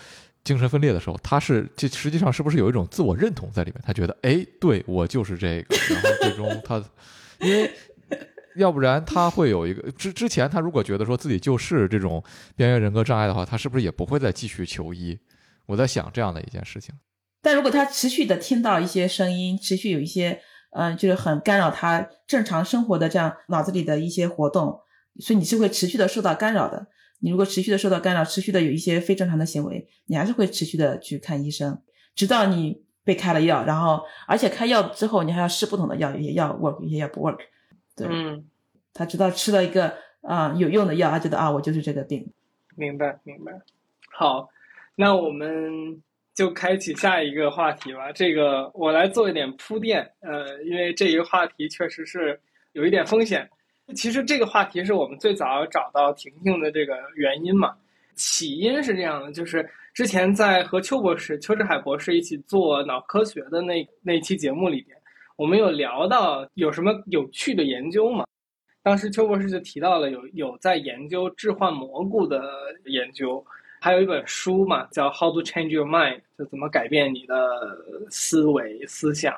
[0.44, 3.80] 精神分裂的时候，他是这实际上是不是有一种自我认同在里面？
[3.84, 6.82] 他觉得，哎，对我就是这个，然后最终他，
[7.38, 7.70] 因为
[8.56, 12.22] 要不然他会有一个之之前他如果觉得说自己就是这种
[12.56, 15.18] 边缘人格障碍的话，他是不是也不会再继续求医？
[15.66, 16.94] 我在想这样的一件事情。
[17.40, 20.40] 但如果他持续的听到一些声音，持续有一些，
[20.72, 24.80] 嗯，就是很干扰他正常生活的这样脑子里的一些活动，
[25.20, 26.88] 所以你是会持续的受到干扰的。
[27.22, 31.80] 你如果持续的受到干扰，持续的有一些非正常的行为，你还是会持续的去看医生，
[32.14, 37.38] 直到你被开了药，然后而且开药之后你还要试不同的药，有些药 work，有些药不 work。
[37.96, 38.44] 对，嗯，
[38.92, 42.30] 他直到吃了一个啊有用的药，他觉得啊我就是这个病。
[42.76, 43.52] 明白，明白。
[44.12, 44.48] 好，
[44.96, 46.02] 那我们。
[46.34, 48.10] 就开启下一个话题吧。
[48.10, 52.40] 这个我来做一点铺垫，呃，因为这一个话题确实是
[52.72, 53.46] 有一点风险。
[53.96, 57.74] 其实这个话题是我们最早找到婷婷的这个原因嘛。
[58.14, 64.96] 起因是这样的，就是之前在和邱博士、邱志海博士一起做脑科学的那那期节目里边，
[65.36, 68.24] 我们有聊到有什么有趣的研究嘛。
[68.82, 72.42] 当时邱博士就提到了有有在研究置换蘑菇的
[72.84, 73.44] 研究。
[73.80, 77.34] 还有一本书嘛，叫《How to Change Your Mind》，就怎么改变你的
[78.10, 79.34] 思维思想。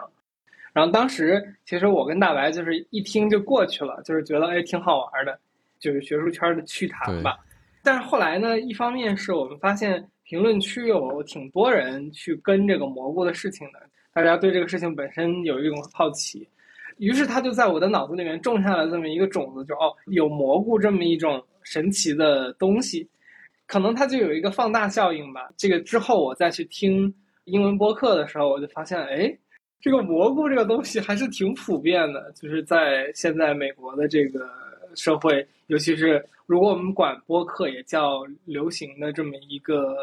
[0.75, 5.39] 然后当时其实我跟大白就是一听就过去了，就是觉得哎挺好玩的，
[5.79, 7.39] 就是学术圈的趣谈吧。
[7.83, 13.81] 但是后来呢，一方面是我们发现评论区有挺多人去跟这个蘑菇的事情的，
[14.13, 16.49] 大家对这个事情本身有一种好奇，
[16.99, 23.09] 于是他就在我的脑子里面种下了这么一个种子，就哦有蘑菇这么一种神奇的东西。
[23.67, 25.49] 可能它就有一个放大效应吧。
[25.57, 27.13] 这个之后我再去听
[27.45, 29.35] 英文播客的时候，我就发现，哎，
[29.85, 34.49] 这个蘑菇这个东西还是挺普遍的，就是在现在美国的这个
[34.95, 39.95] 社会，尤其是如果我们管播客也叫流行的这么一个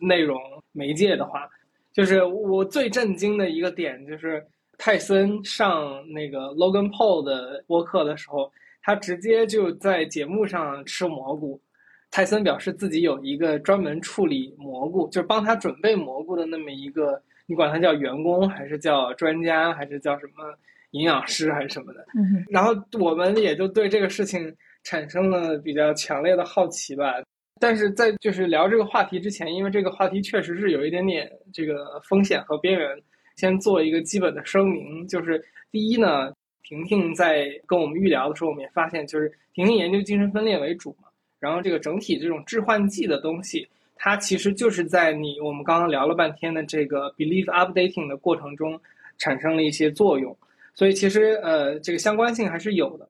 [0.00, 1.50] 内容媒介的话，
[1.92, 4.46] 就是我最震惊的一个点就是
[4.78, 11.60] 泰森上那个 Logan Paul 的播客的时候，他直接就在节目上吃蘑菇。
[12.08, 20.56] 泰森表示自己有一个专门处理蘑菇，就是帮他准备蘑菇的那么一个，你管他叫员工还是叫专家，还是叫什么
[20.92, 22.04] 营养师还是什么的。
[22.16, 27.14] 嗯然后我们也就对这个事情产生了比较强烈的好奇吧。
[27.60, 33.00] 但是在就是聊这个话题之前，因为这个话题确实是有一点点这个风险和边缘，
[33.36, 36.32] 先做一个基本的声明，就是第一呢，
[36.64, 43.68] 婷婷在跟我们预聊的时候，我们也发现，就是婷婷研究精神分裂为主嘛，然后这个整体这种致幻剂的东西，
[44.04, 48.78] 它其实就是在你我们刚刚聊了半天的这个 belief updating 的过程中
[49.16, 50.36] 产生了一些作用，
[50.74, 53.08] 所以其实呃这个相关性还是有的。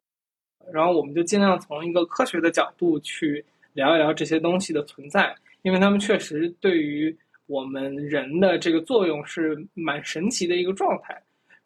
[0.72, 7.12] 然后我们就尽量从一个科学的角度去聊一聊这些东西的存在，因为它们确实对于
[7.46, 11.20] 我们人的这个作用是蛮神奇的一个状态。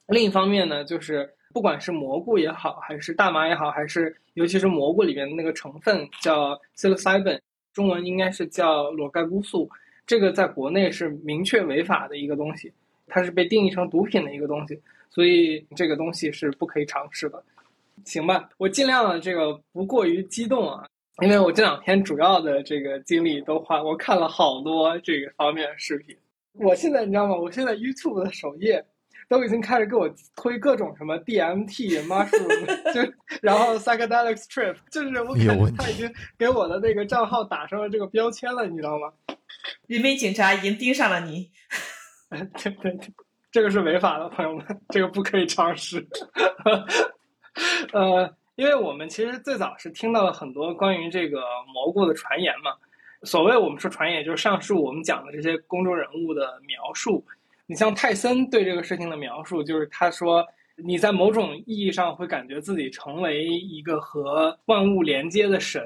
[0.06, 7.38] 另一方面呢，就是不管是蘑菇也好，还是大麻也好，还是尤其是蘑菇里面的那个成分叫 psilocybin，
[7.78, 9.70] 中文应该是叫裸盖菇素，
[10.04, 12.72] 这个在国内是明确违法的一个东西，
[13.06, 14.76] 它是被定义成毒品的一个东西，
[15.08, 17.40] 所以这个东西是不可以尝试的。
[18.04, 20.88] 行吧，我尽量的这个不过于激动啊，
[21.22, 26.16] 因为我这两天主要的这个精力都花，我看了好多这个方面的视频。
[26.54, 27.36] 我现在你知道吗？
[27.36, 28.84] 我现在 YouTube 的首页
[29.28, 33.12] 都已经开始给我推各种什么 DMT、mushroom， 就
[33.42, 39.12] 然后 psychedelic trip，就是我感觉他已经给我的那个账号打上了这个标签了，你知道吗？
[39.86, 41.50] 人民警察已经盯上了你。
[42.30, 43.10] 对对对，
[43.50, 46.06] 这个是违法的，朋友们，这个不可以尝试。
[47.92, 52.72] 呃，因为我们其实最早是听到了很多关于这个蘑菇的传言嘛。
[53.24, 57.24] 所谓我们说传言，就是上述我们讲的这些公众人物的描述。
[57.68, 60.42] 你像泰森对这个事情的描述，就是他说
[60.74, 65.82] 你在某种意义上会感觉自己成为一个和万物连接的神，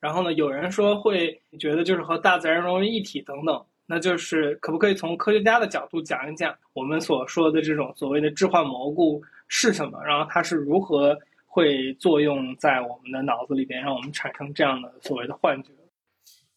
[0.00, 3.62] 然后呢，有人说会觉得就是和大自然融为一体等等。
[3.84, 15.68] 那就是可不可以从科学家的角度讲一讲我们所说的这种所谓的致幻蘑菇是什么，然后它是如何会作用在我们的脑子里边，让我们产生这样的所谓的幻觉？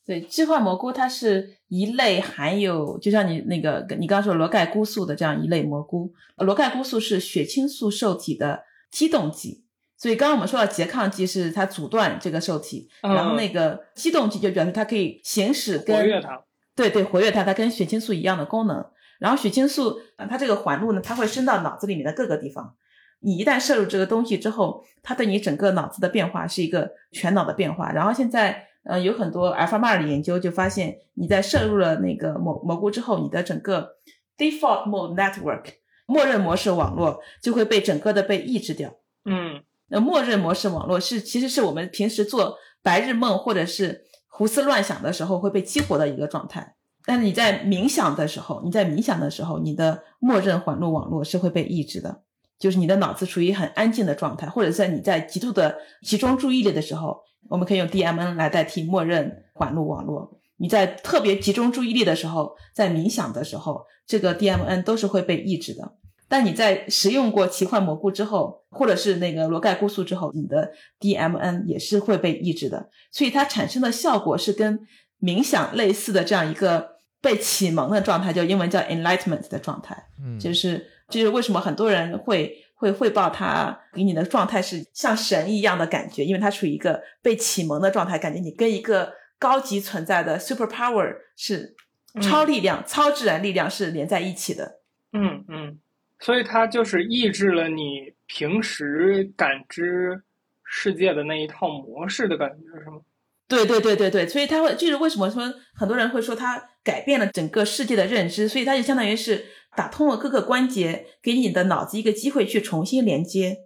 [0.10, 6.12] 对，致幻蘑菇它是一类含有，就像你那个你刚刚说罗盖菇素的这样一类蘑菇。
[6.38, 9.64] 罗盖菇素是血清素受体的激动剂，
[9.96, 16.42] 所以刚刚我们说到拮抗剂是它阻断这个受体，嗯然后那个激动剂就表示它可以行使活跟跃它。
[16.76, 18.84] 对对，活跃它，它跟血清素一样的功能。
[19.20, 22.74] 然后血清素，啊它这个环路呢，它会伸到脑子里面的各个地方。
[23.20, 27.92] 你一旦摄入这个东西之后，它对你整个脑子的变化是一个全脑的变化。
[27.92, 33.98] 然后现在，呃，有很多 fMR 的研究就发现，你在摄入了那个蘑蘑菇之后，你的整个
[34.38, 35.66] default mode network
[36.06, 38.96] 默认模式网络就会被整个的被抑制掉。
[39.26, 46.76] 嗯那默认模式网络是其实是我们平时做白日梦或者是胡思乱想的时候会被激活的一个状态。
[47.06, 52.22] 但是你在冥想的时候，你在冥想的时候，你的默认环路网络是会被抑制的，
[52.60, 60.40] 就是你的脑子处于很安静的状态，或者在你在极度的集中注意力的时候，我们可以用 DMN 来代替默认环路网络。
[60.58, 65.94] 你在特别集中注意力的时候，在冥想的时候，这个 DMN 都是会被抑制的。
[66.28, 74.80] 但你在食用过奇幻蘑菇之后，或者是那个罗盖菇素之后，你的 DMN 也是会被抑制的，所以它产生的效果是跟
[75.20, 80.08] 冥想类似的这样一个被启蒙的状态，就英文叫 enlightenment 的状态。
[80.24, 91.76] 嗯，就是这就是为什么很多人会会汇报他给你的状态是像神一样的感觉，因为他处于一个被启蒙的状态，感觉你跟一个高级存在的 super power 是
[92.22, 94.80] 超力量、超自然力量是连在一起的。
[95.12, 95.78] 嗯嗯，
[96.20, 100.24] 所以它就是抑制了你平时感知
[100.64, 103.02] 世界的那一套模式的感觉，是吗？
[103.50, 109.44] 对对对对对，所以他会，就是为什么说很多人会说他改变了整个世界的认知，所以他就相当于是
[109.76, 113.60] 打通了各个关节，给你的脑子一个机会去重新连接。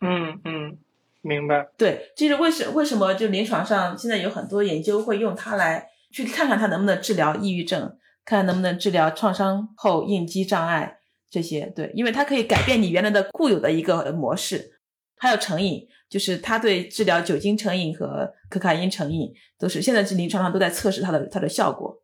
[0.00, 0.78] 嗯嗯，
[1.22, 1.68] 明白。
[1.76, 11.72] 对，这是为什为什么就临床上现在有很多研究会用它来去看看它能不能治疗抑郁症，看能不能治疗创伤后应激障碍这些。
[11.74, 14.74] 对，因为它可以改变你原来的固有的一个模式。
[15.20, 22.00] 还有成瘾，就是它对治疗酒精成瘾和可卡因成瘾都是现在临床上都在测试它的它的效果。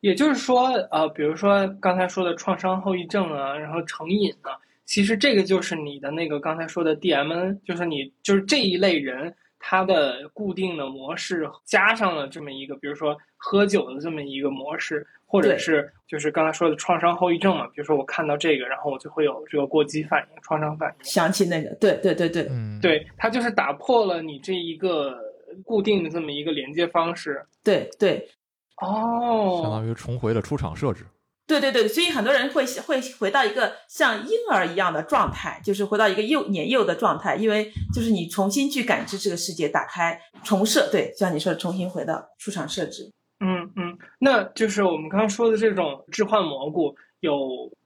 [0.00, 21.04] 也就是说，呃，比如说刚才说的创伤后遗症啊，然后成瘾啊，其实这个就是你的那个刚才说的 DMN，就是你就是这一类人他的固定的模式加上了这么一个，比如说喝酒的这么一个模式，或者是就是刚才说的创伤后遗症嘛，比如说我看到这个，然后我就会有这个过激反应、创伤反应。
[21.04, 25.18] 想起那个，对对对对，嗯，对，他就是打破了你这一个
[25.64, 27.44] 固定的这么一个连接方式。
[27.64, 28.26] 对对
[28.80, 31.04] 哦，相当于重回了出厂设置。
[31.46, 43.10] 对对对，所以很多人会会回到一个像婴儿一样的状态，就是回到一个幼年幼的状态，因为就是你重新去感知这个世界，打开重设，对，就像你说的，重新回到出厂设置。
[43.40, 47.38] 嗯嗯，那就是我们刚刚说的这种置换蘑菇有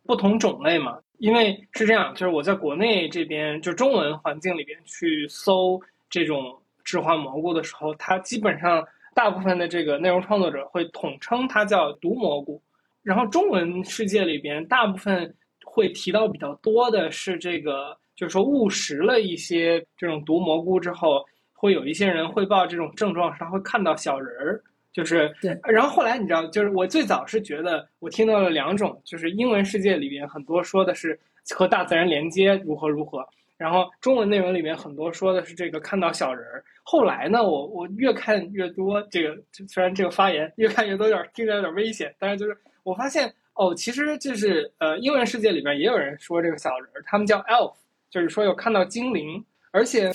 [0.05, 0.99] 不同种类嘛？
[1.19, 5.81] 因为是这样，就是我在国内这边就中文环境里边去搜
[6.11, 8.85] 这种置换蘑菇的时候，它基本上
[9.15, 12.61] 大部分的这个内容创作者会统称它叫毒蘑菇。
[13.03, 15.35] 然后中文世界里边，大部分
[15.65, 25.59] 会提到比较多的是这个，就是说误食了一些这种毒蘑菇之后，会有一些人汇报这种症状，他会看到小人儿，就是对。
[25.65, 31.19] 然后后来你知道，就是我最早是觉得我听到了两种，就是英文世界里边很多说的是
[31.51, 36.65] 和大自然连接如何如何，然后中文内容里面很多说的是这个看到小人儿。
[36.83, 39.37] 后来呢，我我越看越多，这个
[39.69, 42.57] 虽然这个发言越看越多，有点听着有点危险，但是就是。
[42.85, 47.73] 我发现哦，其实就是呃，英文世界里边也有人说这个小人，他们叫 elf，
[48.11, 50.11] 就是说有看到精灵，而且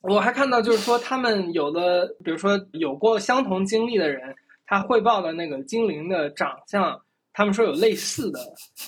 [0.00, 4.32] 我还看到就是说他们有的，比如说有过相同经历的人，
[4.64, 6.96] 他汇报的那个精灵的长相，
[7.32, 8.38] 他们说有类似的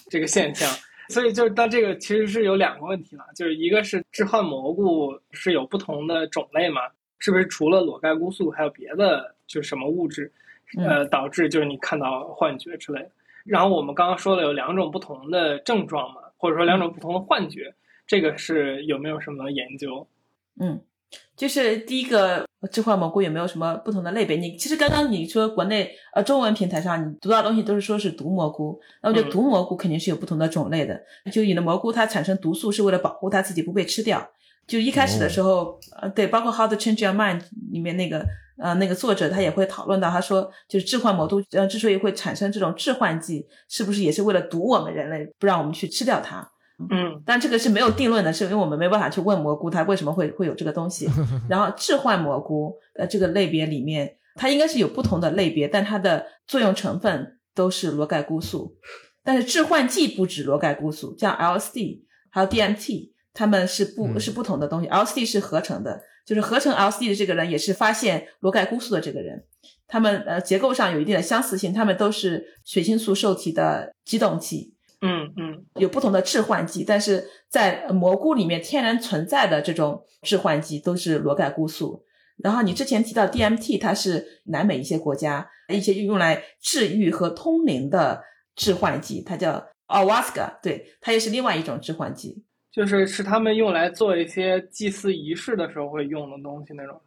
[0.09, 0.71] 这个现象，
[1.09, 6.83] 所以就是但这个其实是有两个问题了，就是一个是置换蘑菇是有不同的种类嘛，
[7.19, 10.33] 是不是除了裸盖菇素还有别的就是什么物质？
[10.79, 13.11] 呃，导致就是你看到幻觉之类的。
[13.45, 17.73] 然后我们刚刚说了有两种不同的症状嘛，或者说两种不同的幻觉，
[18.05, 20.05] 这个是有没有什么研究？
[20.59, 20.81] 嗯，
[21.37, 24.37] 就是第一个置换蘑菇有没有什么不同的类别？
[24.37, 31.01] 你其实刚刚你说国内呃中文平台上你读到的东西都是说是毒蘑菇，那我觉得毒蘑菇肯定是有不同的种类的。
[31.31, 34.33] 就你的蘑菇它产生毒素是为了保护它自己不被吃掉。
[34.67, 37.41] 就一开始的时候，呃，对，包括《How to Change Your Mind》
[37.71, 38.27] 里面那个。
[38.59, 46.37] 呃，那个作者他也会讨论到，他说就是置换魔都，呃，之所以会产生这种致幻剂，是不是也是为了毒我们人类，不让我们去吃掉它？
[46.91, 51.07] 嗯，但这个是没有定论的，是因为我们没办法去问蘑菇它为什么会会有这个东西。
[51.51, 58.75] 然后置换蘑菇，呃，这个类别里面，它应该是有不同的类别，但它的作用成分都是螺盖菇素，
[59.23, 66.01] 但是致幻剂不止螺盖菇素，像 LSD 还有 DMT，它们是不是不同的东西？LSD 是合成的。
[66.27, 69.45] 就是合成 LSD 的这个人也是发现罗盖菇素的这个人，
[69.87, 82.05] 他们呃结构上有一定的相似性，他们都是血清素受体的激动剂，嗯嗯，有不同的致幻剂，但是在蘑菇里面天然存在的这种致幻剂都是罗盖菇素。
[82.43, 88.21] 然后你之前提到 DMT，它是南美一些国家一些用来治愈和通灵的
[88.57, 92.43] 致幻剂，它叫 Ayahuasca，对，它也是另外一种致幻剂。
[92.77, 97.01] 就是是他们用来做一些祭祀仪式的时候会用的东西那种，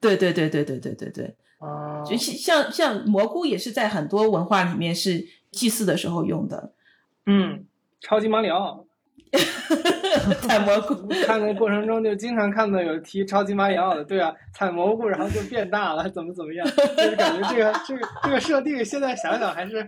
[0.00, 6.72] 对对对对对对对对，啊，就像像蘑菇也是在很多文化里面是祭祀的时候用的，
[7.26, 7.64] 嗯，
[8.00, 8.84] 超级马里奥。
[10.40, 10.94] 采蘑菇，
[11.26, 16.66] 看的过程中就经常看到有提超级马里奥的，对啊，采蘑菇然后就变大了，怎么怎么样，
[16.96, 19.86] 就是感觉这个这个这个设定现在想想还是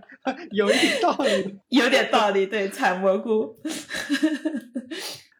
[0.51, 3.55] 有一点道理，有点道理，对，采蘑菇。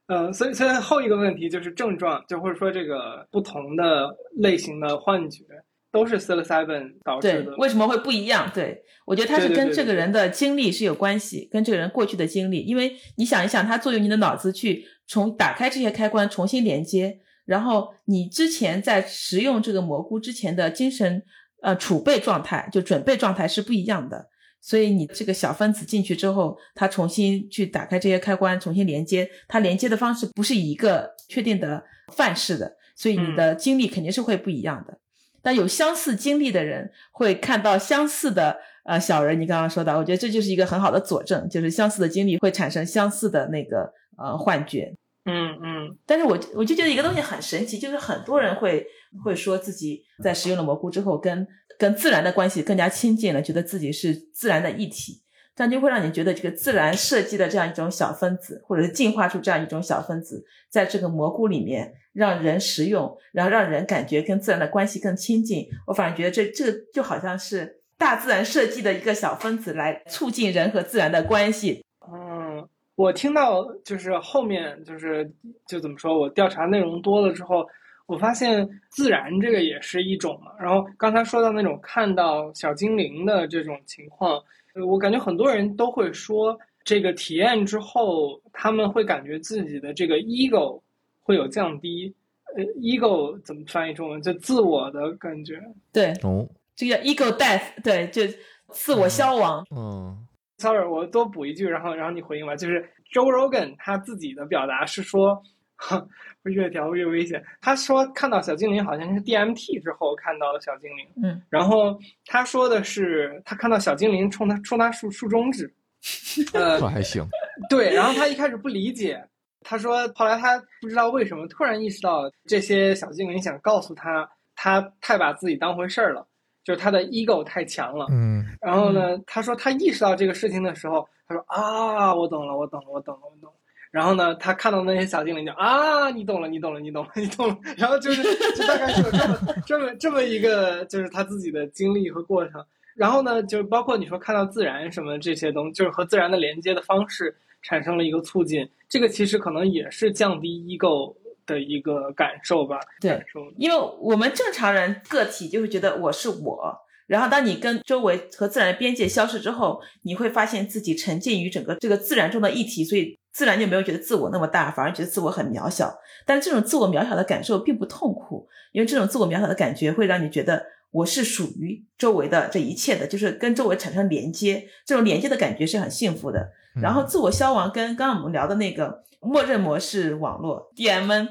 [0.10, 5.46] 嗯，所以所以后一个问题就是症状，就或者说这个不同的类型的幻觉。
[5.92, 8.48] 都是 psilocybin 导致的，为什么会不一样？
[8.54, 12.60] 对我觉得它是跟这个人的经历是有关系，跟这个人过去的经历。
[12.60, 21.24] 因为你想一想，它作用你的脑子去重打开这些开关，重新连接，然后你之前在食用这个蘑菇之前的精神
[21.64, 24.28] 呃储备状态，就准备状态是不一样的。
[24.62, 31.84] 所以你这个小分子进去之后，它重新去打开这些开关，重新连接，它连接的方式不是一个确定的
[32.14, 35.00] 范式的，所以你的经历肯定是会不一样的。
[35.42, 44.94] 但有相似经历的人会看到相似的呃小人，你刚刚说到，我觉得这就是一个很好的佐证，就是相似的经历会产生相似的那个呃幻觉。
[45.24, 45.98] 嗯嗯。
[46.06, 48.86] 但是我我就觉得一个东西很神奇，就是很多人会
[49.24, 51.48] 会说自己在食用了蘑菇之后，跟
[51.80, 55.24] 跟自然的关系更加亲近了，觉得自己是自然的一体。
[55.56, 65.66] 这样就会让你觉得这个自然设计的这样一种小分子，或者是进化出这样一种小分子，在这个蘑菇里面让人食用，然后让人感觉跟自然的关系更亲近。
[65.88, 71.84] 我反而觉得这这就好像是大自然设计的一个小分子，来促进人和自然的关系。
[72.10, 72.66] 嗯，
[72.96, 75.30] 我听到就是后面就是
[75.68, 77.66] 就怎么说我调查内容多了之后，
[78.10, 80.52] 我发现自然这个也是一种嘛。
[80.60, 84.42] 然后刚才说到那种看到小精灵的这种情况。
[84.88, 90.82] 我感觉很多人都会说，这个体验之后，他们会感觉自己的这个 ego
[91.22, 92.14] 会有降低。
[92.56, 94.22] 呃，ego 怎么翻译中文？
[94.22, 95.60] 就自我的感觉。
[95.92, 98.22] 对，哦，这个叫 ego death，对，就
[98.70, 99.66] 自我消亡。
[99.76, 100.26] 嗯
[100.58, 102.56] Sorry，我多补一句，然后然后你回应吧。
[102.56, 102.82] 就是
[103.14, 105.42] Joe Rogan 他自己的表达是说，
[106.44, 107.44] 越调越危险。
[107.62, 115.74] 他说看到小精灵好像是 DMT 之后看到的小精灵，嗯，然后他说的是他看到小精灵冲他冲他竖竖中指，
[116.54, 117.26] 呃这，还行，
[117.70, 119.24] 对，然后他一开始不理解，
[119.62, 126.26] 他说后来他不知道为什么突然意识到这些小精灵想告诉他，他太把自己当回事儿了，
[126.64, 128.08] 就是他的 ego 太强了。
[128.12, 133.56] 嗯然后呢，他说他意识到这个事情的时候，他说啊，我懂了，我懂了，我懂了，我懂了。
[133.92, 137.58] 然后呢，他看到那些小精灵就啊，你懂了，你懂了，你懂了，你懂了。
[137.76, 138.22] 然后就是
[138.56, 142.64] 就大概是有这么这么这么一个就是他自己的经历和过程。
[142.96, 148.70] 然后呢，就是包括你说看到自然什么这些东西，就是和自然的连接的方式产生了一个促进。
[148.88, 151.16] 这个其实可能也是降低 ego
[151.46, 152.80] 的一个感受吧。
[153.02, 153.24] 对
[153.58, 156.78] 因为我们正常人个体就会觉得我是我，
[157.10, 165.92] 然后当你跟周围和自然的边界消失之后，你会发现自己沉浸于整个这个自然中的一体，所以自然就没有觉得自我那么大，反而觉得自我很渺小。
[166.28, 176.52] 但这种自我渺小的感受并不痛苦，因为这种自我渺小的感觉会让你觉得我是属于周围的这一切的，就是跟周围产生连接，这种连接的感觉是很幸福的。
[176.80, 181.28] 然后自我消亡跟刚刚我们聊的那个默认模式网络 DMN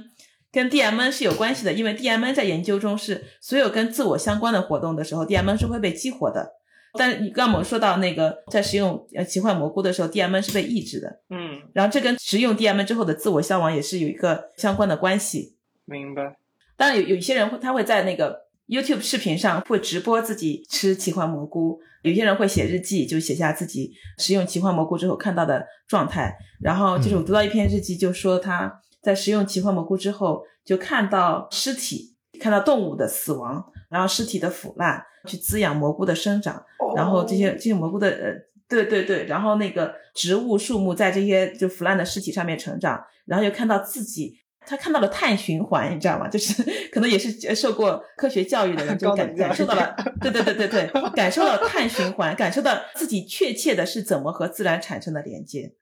[0.51, 6.55] 跟 DMN 是有关系的，因为 DMN 在研究中是所有跟自我相关的活动的时候，DMN 是会被激活的。
[6.95, 15.57] 但你刚刚我们说到那个在使用呃奇幻蘑菇的时候，DMN 是被抑制的，嗯，然后这跟食用 DMN 之后的自我消亡也是有一个相关的关系。
[15.85, 16.37] 明白。
[16.77, 26.35] 当然有有一些人会他会在那个 YouTube 视频上会直播自己吃奇幻蘑菇，有些人会写日记，就写下自己食用奇幻蘑菇之后看到的状态。
[26.61, 36.65] 然后就是我读到一篇日记，就说他在食用奇幻蘑菇之后，就看到尸体，看到动物的死亡，然后尸体的腐烂，去滋养蘑菇的生长。
[36.97, 38.33] 然后这些这些蘑菇的呃，
[38.69, 44.41] 对对对，然后那个植物树木在这些就腐烂的尸体上面成长，然后又看到自己。
[44.67, 46.29] 他看到了碳循环，你知道吗？
[46.29, 55.73] 就是可能也是受过科学教育的人，就感感受到了， 对对对对对，感受到碳循环，感受到自己确切的是怎么和自然产生的连接。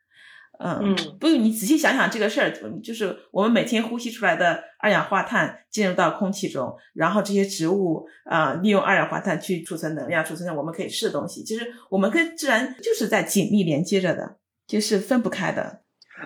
[0.59, 2.53] 嗯，嗯不，你仔细想想这个事儿，
[2.83, 11.43] 就是我们每天呼吸出来的二氧化碳进入到空气中，然后这些植物啊、利用二氧化碳去储存能量，储存我们可以吃的东西。
[11.43, 14.37] 其实我们跟自然就是在紧密连接着的，
[14.67, 15.83] 就是分不开的。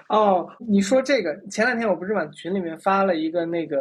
[0.08, 3.76] 哦，你说这个，前两天我不是往群里面发了一个那个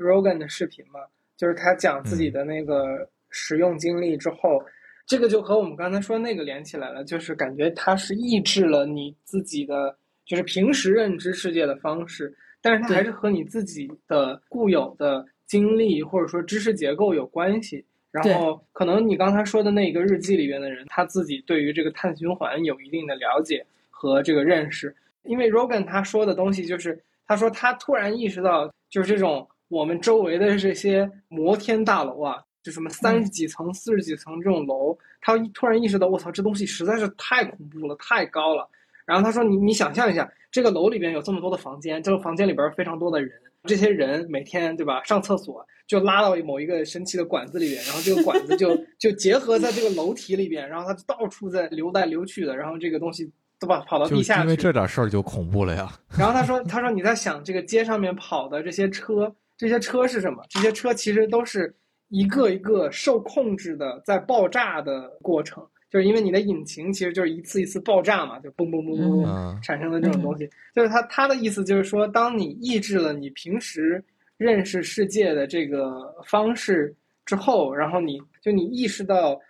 [0.00, 1.00] Rogan 的视频嘛，
[1.36, 4.62] 就是他讲自己的那个使用经历之后，
[5.08, 9.96] 这个就和我们刚才说那个连起来了，就是感觉它是抑制了你自己的，
[10.26, 17.82] 就是平时认知世界的方式，但是它还是和你自己的固有的经历或者说知识结构有关系。
[18.10, 24.94] 然后，可能你刚才说的那个日记里边的人，他自己对于这个碳循环有一定的了解和这个认识。
[25.22, 38.68] 因为 Rogan 他说的东西就是，他说他突然意识到，就是这种我们周围的这些摩天大楼啊，就什么三十几层、四十几层这种楼，他突然意识到，我操，这东西实在是太恐怖了，太高了。
[39.04, 43.32] 然后他说，你你想象一下，这个楼里边有这么多的房间，这个房间里边非常多的人，
[43.64, 53.30] 这些人每天对吧，上厕所就拉到某一个神奇的管子里边，然后这个管子就就结合在这个楼体里边，然后它到处在流来流去的，然后这个东西。
[53.60, 53.80] 对吧？
[53.88, 55.92] 跑到地下去，因为这点事儿就恐怖了呀。
[56.16, 60.40] 然后他说：“他说你在想这个街上面跑的这些车，这些车是什么？
[60.48, 61.74] 这些车其实都是
[62.08, 70.48] 一个一个受控制的在爆炸的过程，就是因为你的引擎其实就是一次一次爆炸嘛，就嘣嘣嘣嘣嘣嗯产生的这种东西。
[70.74, 74.02] 就是他他的意思就是说，当你抑制了你平时
[74.36, 76.94] 认识世界的这个方式
[77.24, 79.40] 之后，然后你就你意识到。”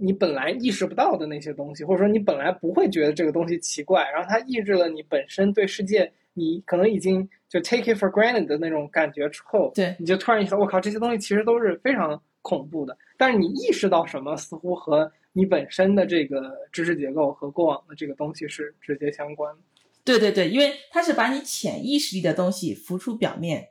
[0.00, 6.08] 你本来意识不到的那些东西，或者说你本来不会觉得这个东西奇怪，然后它抑制了你本身对世界，
[6.38, 12.96] 你可能已经就 take it for granted 的那种感觉之后，对，你就突然意识到，我靠，这些东西其实都是非常恐怖的。
[13.16, 19.60] 但是你意识到什么，似乎和你本身的这个知识结构和过往的这个东西是直接相关的。
[20.04, 23.68] 对对对，因为它是把你潜意识里的东西浮出表面。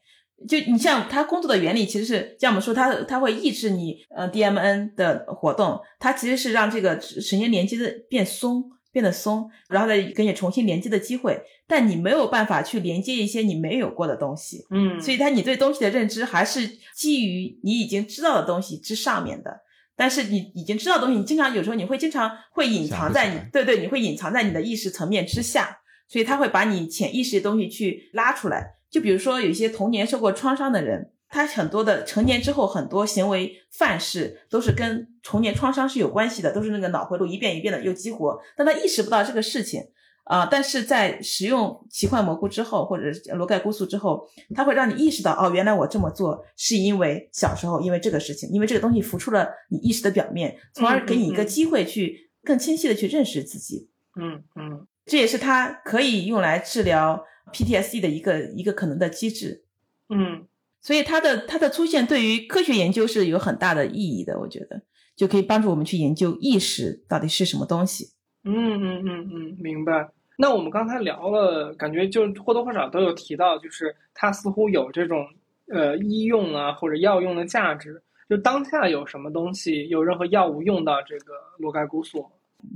[0.48, 11.40] 就你像它工作的原理，其实是像我们说，它它会抑制你呃 DMN 的活动，它其实是让这个神经连接的变松，变得松，然后再给你重新连接的机会。
[11.68, 19.62] 但你没有办法去连接一些你没有过的东西，嗯所以它你对东西的认知还是基于你已经知道的东西之上面的。
[19.96, 25.78] 但是你已经知道的东西，你经常有时候你会经常会隐藏在你对对，你会隐藏在你的意识层面之下，
[26.08, 28.78] 所以他会把你潜意识的东西去拉出来。
[28.90, 39.82] 就比如说有一些童年受过创伤的人，他很多的成年之后很多行为范式都是跟童年创伤是有关系的，都是那个脑回路一遍一遍的又激活，但他意识不到这个事情。
[40.30, 53.90] 啊、但是在使用奇幻蘑菇之后，或者是罗盖菇素之后，它会让你意识到，哦，原来我这么做是因为小时候因为这个事情，因为这个东西浮出了你意识的表面，从而给你一个机会去更清晰的去认识自己。
[54.20, 57.24] 嗯嗯这也是它可以用来治疗
[57.54, 59.64] PTSD 的一个一个可能的机制。
[60.10, 60.46] 嗯
[60.88, 64.82] 所以它的它的出现对于科学研究是有很大的意义的，我觉得
[65.18, 68.14] 就可以帮助我们去研究意识到底是什么东西。
[68.46, 70.10] 嗯嗯嗯嗯，明白。
[70.38, 75.28] 那我们刚才聊了，感觉就或多或少都有提到，就是它似乎有这种
[75.70, 78.02] 呃医用啊或者药用的价值。
[78.30, 82.26] 就当下有什么东西，有任何药物用到这个罗盖菇素？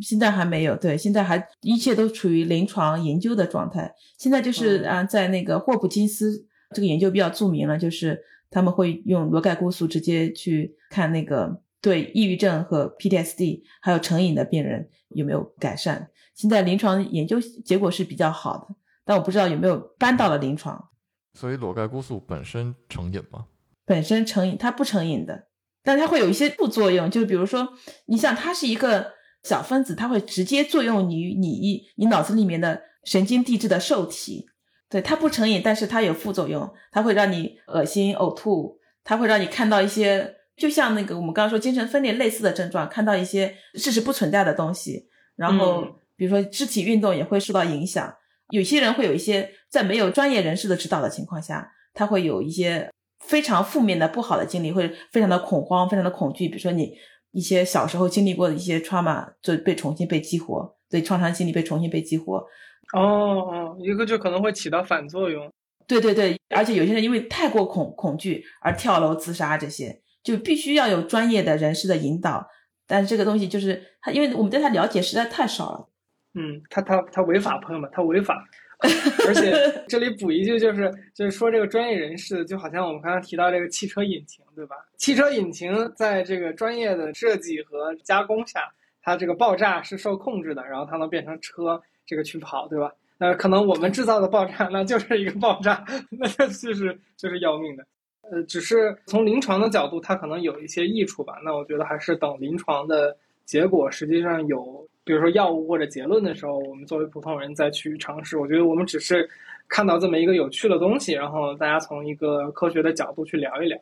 [0.01, 3.93] 现在还没有，对，现在还一切都处于临床研究的状态。
[4.17, 16.09] 现在就是嗯啊，在那个霍普金斯这个研究比较著名了，就是他们会用罗盖菇素直接去看那个对抑郁症和 PTSD 还有成瘾的病人有没有改善。
[16.33, 20.89] 现在临床研究结果是比较好的，但我不知道有没有搬到了临床。
[21.33, 23.45] 所以裸盖菇素本身成瘾吗？
[23.85, 25.47] 本身成瘾，它不成瘾的，
[25.83, 27.69] 但它会有一些副作用，就比如说，
[28.05, 29.13] 你像它是一个
[29.43, 34.47] 小分子，它会直接作用你你你脑子里面的神经递质的受体，
[34.91, 48.13] 对，它不成瘾，但是它有副作用，它会让你恶心、呕吐，它会让你看到一些，就像那个我们刚刚说精神分裂类似的症状，看到一些事实不存在的东西，然后嗯比如说肢体运动也会受到影响，
[48.49, 52.91] 有些人会有一些在没有专业人士的指导的情况下，他会有一些
[53.23, 56.49] 非常负面的不好的经历，会非常的恐慌，非常的恐惧。
[56.49, 56.93] 比如说你
[57.31, 62.45] 一些小时候经历过的一些 trauma 就被重新被激活，对创伤经历被重新被激活。
[62.93, 65.51] 哦哦，一个就可能会起到反作用。
[65.87, 72.47] 对对对，而且有些人因为太过恐恐惧而跳楼自杀，这些就必须要有专业的人士的引导。
[72.87, 75.89] 但是这个东西就是他，因为我们对他了解实在太少了。
[76.33, 78.45] 嗯，他他他违法，朋友们，他违法。
[79.27, 79.53] 而且
[79.87, 84.75] 这里补一句，就是就是说这个专业人士，就好像我们刚刚提到这个汽车引擎，对吧？
[84.97, 88.73] 汽车引擎在这个专业的设计和加工下，
[89.03, 92.91] 它这个爆炸是受控制的，然后它能变成车这个去跑，对吧？
[93.17, 97.85] 那可能我们制造的爆炸，那就是一个爆炸， 那就是就是要命的。
[98.31, 101.35] 呃，只是从临床的角度，它可能有一些益处吧。
[101.43, 108.37] 那我觉得还是等临床的结果实际上有，比如说药物或者结论的时候，我们作为普通人再去尝试。
[108.37, 109.29] 我觉得我们只是
[109.67, 113.77] 看到这么一个有趣的东西，然后大家从一个科学的角度去聊一聊。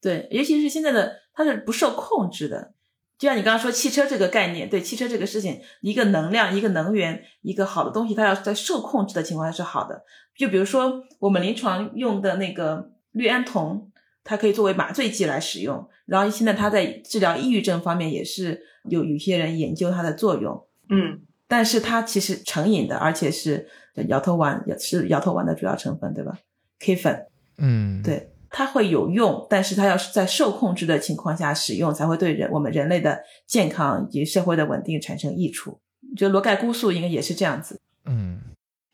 [0.00, 2.72] 对，尤其是现在的它是不受控制的，
[3.18, 10.04] 就像你刚刚说汽车这个概念，对汽车这个事情，一个能量、一个能源、一个好的东西，它要在受控制的情况下是好的。
[10.36, 13.90] 就比如说我们临床用的那个氯胺酮，
[14.22, 23.66] 它可以作为麻醉剂来使用，然后现在它在治疗抑郁症方面也是有有些人研究它的作用，嗯但是它其实成瘾的，而且是
[24.06, 26.38] 摇头丸，是摇头丸的主要成分，对吧
[26.78, 27.26] ？K 粉。
[27.56, 35.78] 嗯，，对，它会有用，但是它要是在受控制的情况下使用，才会对人我们人类的健康以及社会的稳定产生益处。
[36.16, 37.80] 觉得罗盖菇素应该也是这样子。
[38.04, 38.40] 嗯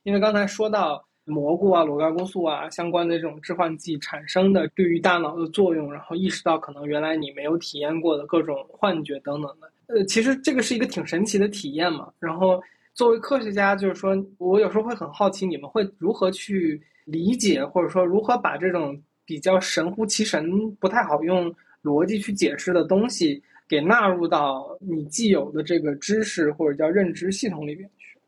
[0.03, 9.71] 因为刚才说到蘑菇啊、裸盖菇素啊相关的这种致幻剂产生的对于大脑的作用，然后意识到可能原来你没有体验过的各种幻觉等等的。
[9.87, 12.13] 呃，其实这个是一个挺神奇的体验嘛。
[12.19, 12.61] 然后
[12.93, 28.19] 作为科学家，就是说我有时候会很好奇，你们会如何去理解，或者说如何把这种比较神乎其神、不太好用逻辑去解释的东西，给纳入到你既有的这个知识或者叫认知系统里面去。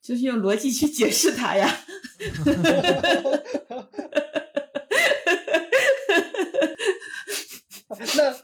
[0.00, 1.68] 就是用逻辑去解释它呀。
[8.16, 8.34] 那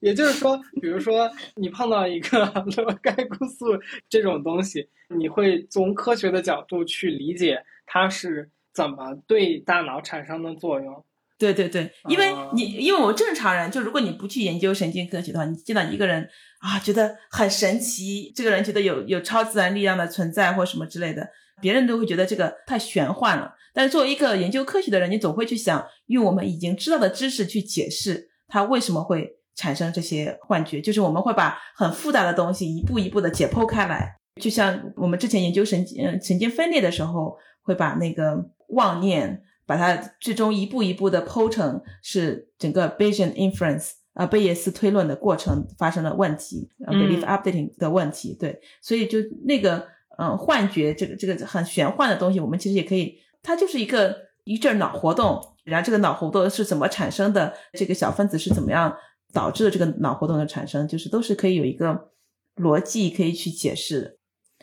[0.00, 2.38] 也就是说，比如说你碰到一个
[2.76, 3.66] 罗盖菇素
[4.08, 11.04] 这种东西，你会从科学的角度去理解它是怎么对大脑产生的作用。
[11.38, 16.28] 对对对，因为啊你因为我们正常人，就如果你不去研究神经科学的话，你见到一个人
[16.60, 21.28] 啊，觉得很神奇，这个人觉得有有超自然力量的存在或什么之类的，
[21.60, 23.52] 别人都会觉得这个太玄幻了。
[23.72, 34.16] 但是作为一个研究科学的人，你总会去想，用我们已经知道的知识去解释它为什么会产生这些幻觉，就是我们会把很复杂的东西一步一步的解剖开来。
[34.40, 38.36] 就像我们之前研究神经呃神经分裂的时候，会把那个
[38.68, 49.78] 妄念，把它最终一步一步的剖成是整个 Bayesian inference 啊、贝叶斯推论的过程发生了问题，belief updating 的问题，对，所以就那个
[50.18, 58.96] 嗯、呃幻觉这个这个很玄幻的东西，我们其实也可以，它就是一个一阵脑活动，然后这个脑活动是怎么产生的，这个小分子是怎么样
[59.32, 62.12] 导致的这个脑活动的产生，就是都是可以有一个
[62.54, 64.16] 逻辑可以去解释的。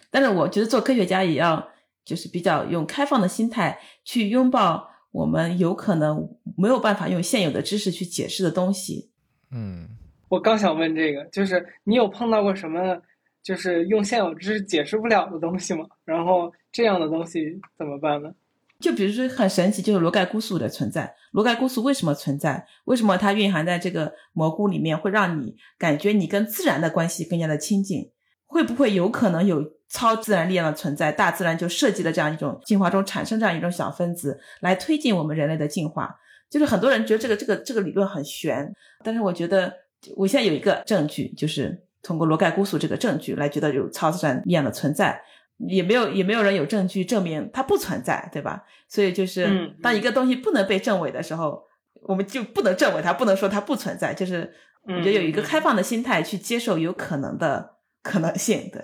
[0.10, 1.68] 但是我觉得做科学家也要
[2.06, 9.12] 就是比较用开放的心态去拥抱我们有可能没有办法用现有的知识去解释的东西。
[9.51, 9.89] 嗯，
[10.30, 13.01] 我刚想问这个，就是你有碰到过什么，
[13.43, 15.86] 就是用现有知识解释不了的东西吗？
[16.05, 18.34] 然后这样的东西怎么办呢？
[18.80, 21.14] 就比如说很神奇，就是罗盖菇素的存在。
[21.32, 22.66] 罗盖菇素为什么存在？
[22.86, 28.09] 为什么它蕴含在这个蘑菇里面，会让你感觉你跟自然的关系更加的亲近？
[28.52, 31.10] 会不会有可能有超自然力量的存在？
[31.12, 36.14] 大自然就设计了这样一种进化中产生这样一种小分子，来推进我们人类的进化。
[36.49, 38.70] 就是很多人觉得这个这个这个理论很玄，
[39.04, 39.74] 但是我觉得
[40.18, 45.22] 我现在有一个证据，就是通过罗盖姑素这个证据来觉得有超自然力量的存在。
[45.68, 48.64] 也没有也没有人有证据证明它不存在，对吧？
[48.88, 51.62] 所以就是当一个东西不能被证伪的时候，
[52.02, 54.12] 我们就不能证伪它，不能说它不存在。
[54.12, 54.52] 就是
[54.88, 58.70] 我觉得有一个开放的心态去接受有可能的可能性。
[58.72, 58.82] 对，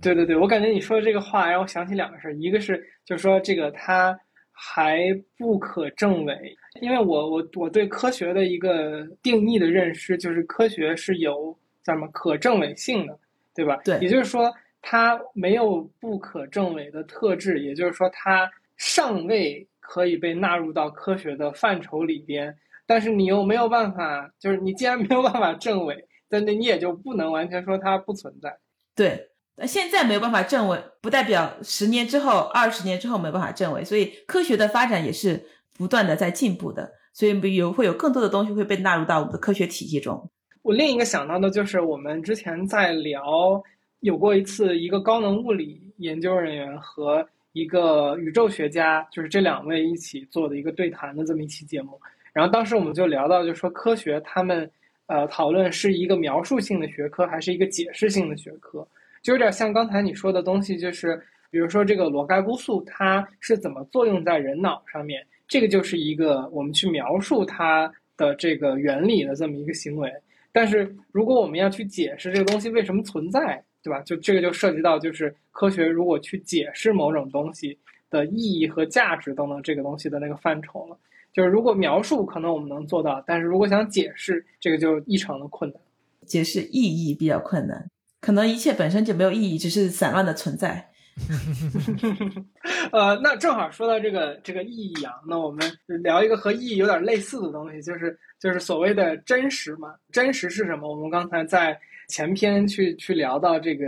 [0.00, 4.18] 对对对，我感觉你说的这个话让我想起两个事儿，一个是就是说这个它
[4.52, 5.08] 还
[5.38, 13.18] 不可证伪，因为我我我对科学的一个定义的认识就是科学是有叫什么可证伪性的，
[13.54, 13.76] 对吧？
[13.84, 14.52] 对，也就是说。
[14.88, 22.56] 它没有不可证伪的特质，也就是说，它尚未可以被纳入到科学的范畴里边。
[22.86, 25.96] 但是你又没有办法，就是你既然没有办法证伪，
[26.38, 28.58] 那那你也就不能完全说它不存在。
[28.94, 33.84] 对，那现在没有办法证伪，不代表十年之后、二十年之后没有办法证伪。
[33.84, 40.30] 所以科学的发展也是不断的在进步的，所以有会有更多的东西会被纳入到我们的科学体系中。
[40.62, 43.62] 我另一个想到的就是我们之前在聊。
[44.00, 51.98] 有过一次，一个高能物理研究人员和一个宇宙学家，就是这两位一起做的一个对谈的这么一期节目。
[52.32, 54.70] 然后当时我们就聊到，就说科学他们
[55.06, 58.86] 呃讨论是一个描述性的学科还是一个解释性的学科，
[59.22, 70.12] 就有点像刚才你说的东西，就是比如说这个裸盖菇素它是怎么作用在人脑上面，这个就是一个我们去描述它的这个原理的这么一个行为。
[70.52, 74.00] 但是如果我们要去解释这个东西为什么存在，对吧？
[74.00, 77.78] 就这个就涉及到，就是科学如果去解释某种东西
[78.10, 80.98] 的意义和价值等等这个东西的那个范畴了。
[81.36, 85.80] 就是如果描述可能我们能做到，但是如果想解释，这个就异常的困难。
[86.24, 87.90] 解释意义比较困难，
[88.22, 90.88] 可能一切本身就没有意义，只是散乱的存在。
[92.90, 95.62] 呃，那正好说到这个这个意义啊，那我们
[96.02, 99.94] 聊一个和意义有点类似的东西，就是就是所谓的真实嘛。
[100.10, 100.88] 真实是什么？
[100.90, 101.78] 我们刚才在。
[102.08, 103.84] 前篇去去聊到这个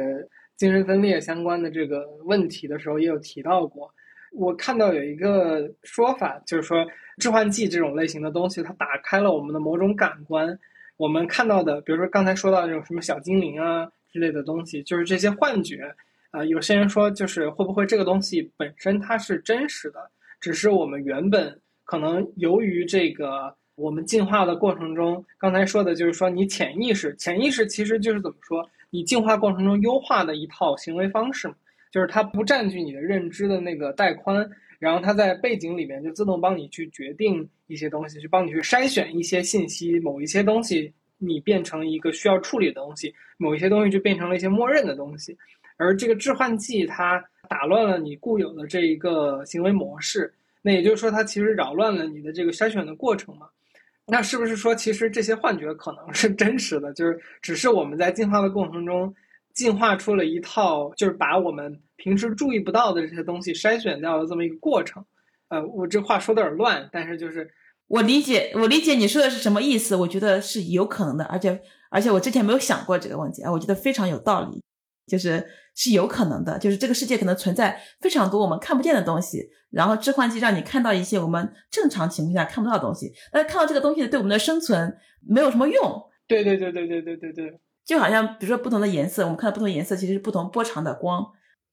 [0.57, 3.89] 精神分裂相关的这个问题的时候，也有提到过。
[4.33, 6.85] 我看到有一个说法，就是说
[7.19, 10.59] 致幻剂这种类型的东西，它打开了我们的某种感官。
[10.97, 15.95] 我们看到的，比如说刚才说到那种什么小精灵啊之类的东西，就是这些幻觉。
[16.31, 20.11] 啊，有些人说，就是会不会这个东西本身它是真实的，
[20.41, 23.55] 只是我们原本可能由于这个。
[23.79, 31.49] 我们进化的过程中，刚才说的就是说，你潜意识，潜意识其实就是怎么说，你进化过程中优化的一套行为方式，
[31.93, 45.37] 就是它不占据你的认知的那个带宽，然后它在背景里面就自动帮你去决定一些东西，去帮你去筛选一些信息，某一些东西你变成一个需要处理的东西，某一些东西就变成了一些默认的东西，
[45.77, 53.49] 而这个致幻剂它打乱了你固有的这一个行为模式，那也就是说它其实扰乱了你的这个筛选的过程嘛。
[54.11, 56.93] 那是不是说，其实这些幻觉可能是真实的？
[56.95, 59.15] 就是只是我们在进化的过程中，
[59.53, 65.05] 进化出了一套，就是把我们平时注意不到的这些东西筛选掉的这么一个过程。
[65.49, 67.47] 呃，我这话说的有点乱，但是就是
[67.87, 69.95] 我理解，我理解你说的是什么意思？
[69.95, 74.63] 我觉得是有可能的，而且而且我之前没有想过这个问题啊，我觉得非常有道理。
[75.07, 75.43] 就是
[75.75, 84.95] 是有可能的，就是这个世界可能存在非常多我们看不见的东西，然后置换剂让你看到一些我们正常情况下看不到的东西，但是看到这个东西对我们的生存
[85.27, 86.03] 没有什么用。
[86.27, 91.25] 对对对对对对对对，就好像比如说不同的颜色，我们看到不同颜色其实是不同波长的光，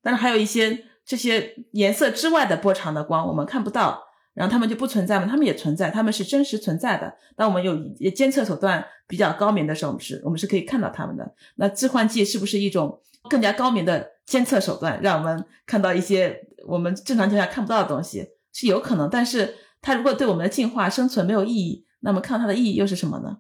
[0.06, 4.04] 但是还有一些这些颜色之外的波长的光我们看不到，
[4.36, 5.26] 然后它们就不存在吗？
[5.28, 7.18] 它们也存在，它们是真实存在的。
[7.36, 11.34] 当我们有监测手段比较高明的时候，我们是我们是可以看到它们的。
[11.56, 13.02] 那致幻剂是不是一种？
[13.28, 19.10] 更加高明的监测手段，让我们看到一些我们正常情况下看不到的东西，是有可能。
[19.10, 23.38] 但是它如果对我们的进化生存没有意义，那么看到它的意义又是什么呢？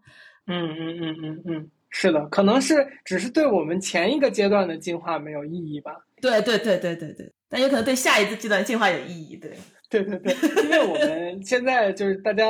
[0.47, 5.91] 嗯嗯嗯嗯嗯，是的，可能是只是对我们前一个阶段的进化没有意义吧。
[6.25, 9.37] 对对对对对对，但有可能对下一个阶段进化有意义。
[9.37, 9.51] 对，
[9.89, 12.45] 对对对，因为我们现在就是大家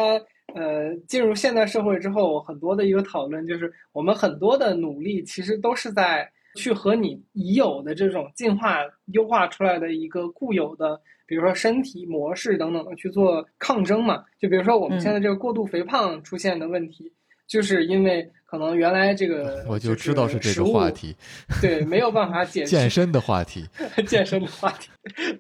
[0.54, 10.98] 呃进入现代社会之后，很多的一个讨论就是我们很多的努力其实都是在去和你已有的这种进化优化出来的一个固有的，
[11.28, 14.24] 比如说身体模式等等的去做抗争嘛。
[14.40, 17.12] 就比如说我们现在这个过度肥胖出现的问题，
[17.48, 18.32] 就是因为。
[18.58, 21.14] 可能原来这个 我就知道是这个话题，
[21.62, 23.66] 对，没有办法解决健身的话题，
[24.08, 24.90] 健身的话题，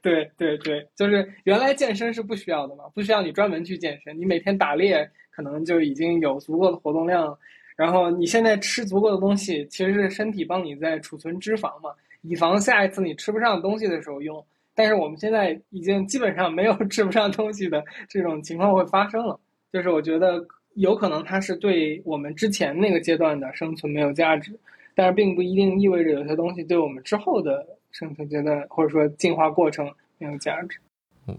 [0.01, 7.37] 对对对，就是原来健身是不需要的嘛，不需要你专门去健身，你每天打猎可能就已经有足够的活动量，
[7.77, 11.91] 然后你现在吃足够的东西，其实是身体帮你在储存脂肪嘛，
[12.21, 14.45] 以防下一次你吃不上东西的时候用。
[14.73, 19.39] 但是我们现在已经基本上没有吃不上东西的这种情况会发生了，
[19.71, 20.45] 就是我觉得。
[20.75, 24.57] 有可能它是对我们之前那个阶段的生存没有价值，
[24.93, 30.79] 但是并不一定意味着有些东西对我们之后的生存阶段或者说进化过程没有价值。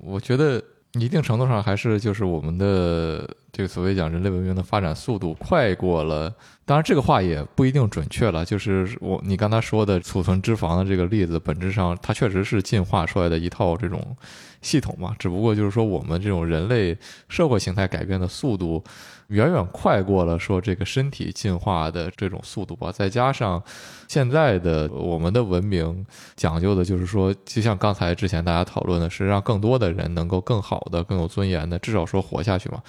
[0.02, 0.62] 我觉得
[0.94, 6.30] 一定程度上还是就是我们的这个所谓讲人类文明的发展速度快过了。
[6.66, 8.44] 当然这个话也不一定准确了。
[8.44, 14.14] 就是我你刚才说的储存脂肪的这个例子，本质上它确实是进化出来的一套这种
[14.60, 15.16] 系统嘛。
[15.18, 16.94] 只不过就是说我们这种人类
[17.30, 18.84] 社会形态改变的速度。
[19.28, 23.60] 远远快过了说这个身体进化的这种速度吧，再加上
[24.06, 32.80] 现在的我们的文明讲究的就是说，就像刚才之前大家讨论的是，让更多的人能够更好的、更有尊严的，至少说活下去嘛。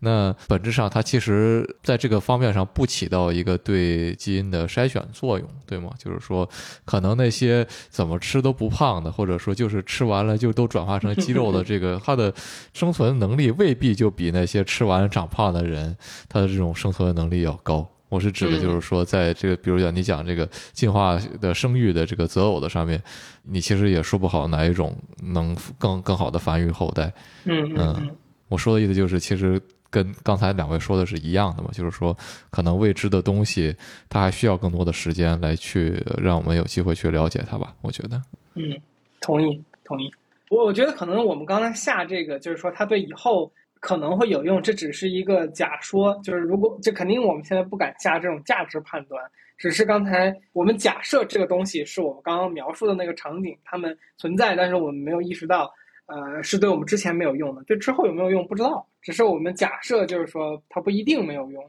[0.00, 5.90] 那本质上，它其实在这个方面上不起到一个对基因的筛选作用，对吗？
[5.98, 6.48] 就是说，
[6.84, 12.32] 可能那些怎么吃都不胖的，或者说就是吃完了就都转化成肌肉的，这个它的
[12.72, 15.96] 生存能力未必就比那些吃完长胖的人，
[16.28, 17.84] 他的这种生存能力要高。
[18.08, 23.02] 我是指的，就是说，在这个，比如讲你讲这个进化的生育的这个择偶的上面，
[23.42, 27.12] 你其实也说不好哪一种能更更好的繁育后代。
[27.44, 28.16] 嗯嗯，
[28.48, 29.60] 我说的意思就是，其实。
[29.90, 32.16] 跟刚才两位说的是一样的嘛，就是说，
[32.50, 33.74] 可能未知的东西，
[34.08, 37.74] 它还需要更多的时间来去让我们有机会去了解它吧。
[37.80, 38.20] 我觉得，
[38.54, 38.76] 嗯，
[39.20, 40.10] 同意，同意。
[40.50, 46.18] 我我觉得可能我们刚才下这个，就是说它对以后可能会有用，这只是一个假说。
[46.22, 49.22] 就是如果这肯定我们现在不敢下这种价值判断，
[49.56, 55.72] 只是刚才我们假设这个东西是我们刚刚描述的那个场景，它们存在，但是我们没有意识到。
[56.08, 61.62] 呃，是对我们之前没有用的，对之后有没有用不知道，只是我们假设，就是说它不一定没有用。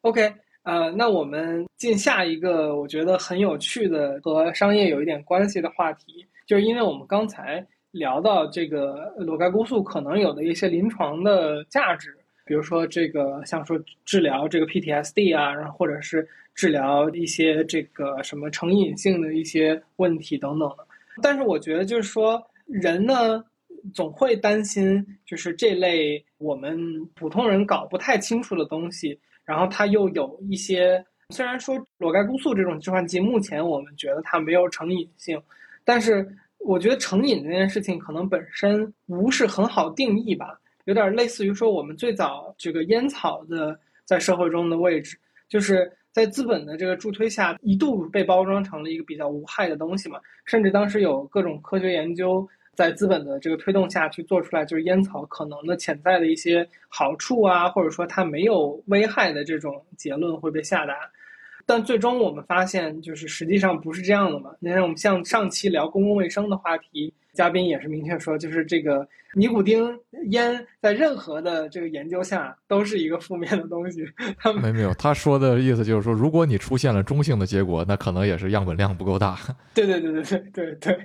[0.00, 0.34] OK，
[0.64, 20.84] 呃，那我们进下一个我觉得很有趣的和商业有一点关系的话题，就是因为我们刚才聊到这个裸盖菇素可能有的一些临床的价值，比如说这个像说治疗这个 PTSD 啊，然后或者是治疗一些这个什么成瘾性的一些问题等等的。
[21.22, 23.44] 但是我觉得就是说人呢。
[23.92, 26.78] 总会担心，就是这类我们
[27.14, 35.40] 普通人搞不太清楚的东西，然后它又有一些，虽然说裸盖菇素这种致幻剂，目前我们觉得它没有成瘾性，
[35.84, 36.26] 但是
[36.58, 45.18] 我觉得成瘾这件事情可能本身不是很好定义吧，有点类似于说我们最早这个烟草的在社会中的位置，
[45.48, 52.48] 就是在资本的这个助推下，一度被包装成了一个比较无害的东西嘛，甚至当时有各种科学研究。
[52.74, 60.94] 在资本的这个推动下去做出来，就是烟草可能的潜在的一些好处啊，或者说它没有危害的这种结论会被下达，
[61.66, 64.50] 但最终我们发现，就是实际上不是这样的嘛。
[64.60, 67.12] 你看，我们像上期聊公共卫生的话题。
[67.34, 69.98] 嘉宾也是明确说，就是这个尼古丁
[70.30, 74.04] 烟在任何的这个研究下都是一个负面的东西。
[74.38, 79.36] 他没没有，他说的意思就是说，如果你出现了中性的结果，那可能也是样本量不够大。
[79.74, 80.98] 对对对对对对对，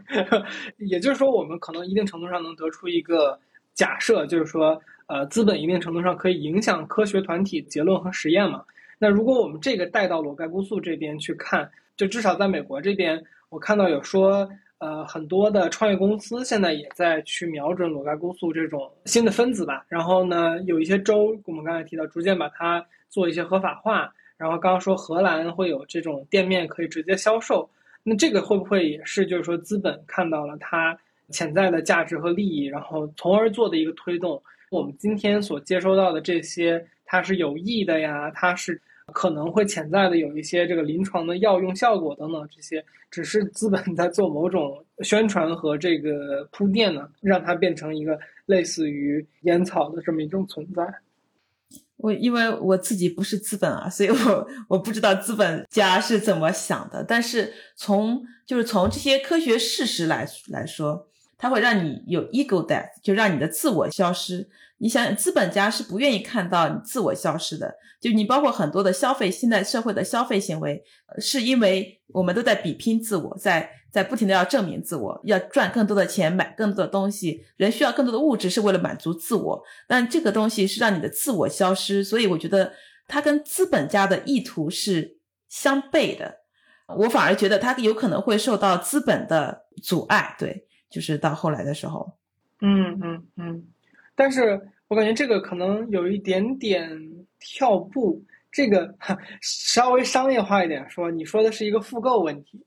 [0.88, 3.38] 也就是说，我们可能一定程度上能得出一个
[3.74, 8.64] 假设，就是说，呃，资本一定程度上可以影响科学团体结论和实验嘛。
[9.00, 11.68] 那如果我们这个带到裸盖菇素这边去看，
[11.98, 14.48] 就至少在美国这边，我看到有说。
[14.80, 19.86] 呃，很多的创业公司现在也在去瞄准裸盖菇素这种新的分子吧。
[19.90, 24.10] 然后呢，有一些州，我们刚才提到，逐渐把它做一些合法化。
[24.38, 27.70] 然后刚刚说荷兰会有这种店面可以直接销售，
[28.04, 30.98] 那这个会不会也是就是说资本看到了它
[31.30, 34.42] 潜在的价值和利益，然后从而做的一个推动？
[34.72, 38.82] 我们今天所接收到的这些，它是有益的呀，它是。
[39.10, 50.84] 可能会潜在的有一些这个临床的药用效果等等，这些只是资本在做某种宣传和这个铺垫呢，让它变成一个类似于烟草的这么一种存在。
[51.98, 57.04] 我因为我自己不是资本啊，所以我我不知道资本家是怎么想的。
[57.04, 61.09] 但是从就是从这些科学事实来来说，
[61.40, 64.48] 它会让你有 ego death，就让你的自我消失。
[64.78, 67.74] 你想，资本家是不愿意看到你自我消失的。
[68.00, 70.84] 就你包括很多的消费，现在社会的消费行为，
[71.18, 77.44] 是因为我们都在比拼自我，在在不停的要证明自我，要赚更多的钱，买更多的东西。
[77.58, 79.64] 人需要更多的物质，是为了满足自我。
[79.88, 82.72] 但这个东西是让你的自我消失，所以我觉得
[83.08, 85.18] 它跟资本家的意图是
[85.50, 86.36] 相悖的。
[86.98, 90.36] 我反而觉得它有可能会受到资本的阻碍。
[90.40, 92.12] 对，就是到后来的时候，
[92.62, 93.64] 嗯嗯嗯。
[94.16, 96.90] 但是我感觉这个可能有一点点
[97.40, 98.22] 跳步，
[98.52, 98.94] 这个
[99.42, 102.62] 稍微商业化一点说，你说的是一个复购问题，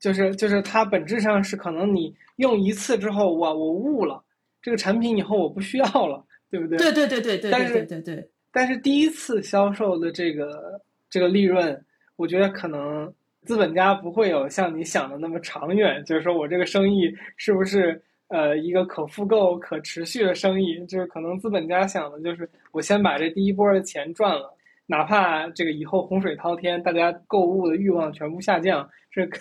[0.00, 4.24] 就是就是它本质上是可能你用一次之后，我我悟了
[4.60, 6.76] 这个产品以后我不需要了，对不对？
[6.78, 7.50] 对对对对对。
[7.50, 11.84] 但是对对，但是第一次销售的这个这个利润，
[12.16, 13.12] 我觉得可能
[13.46, 18.02] 资本家不会有像你想的那么长远，就是说我这个生意是不是？
[18.28, 24.52] 呃，一个可复购、可持续的生意，就是可能资本家想的就是，我先把这第一波的钱赚了，
[24.86, 29.40] 哪怕这个以后洪水滔天，大家购物的欲望全部下降，这跟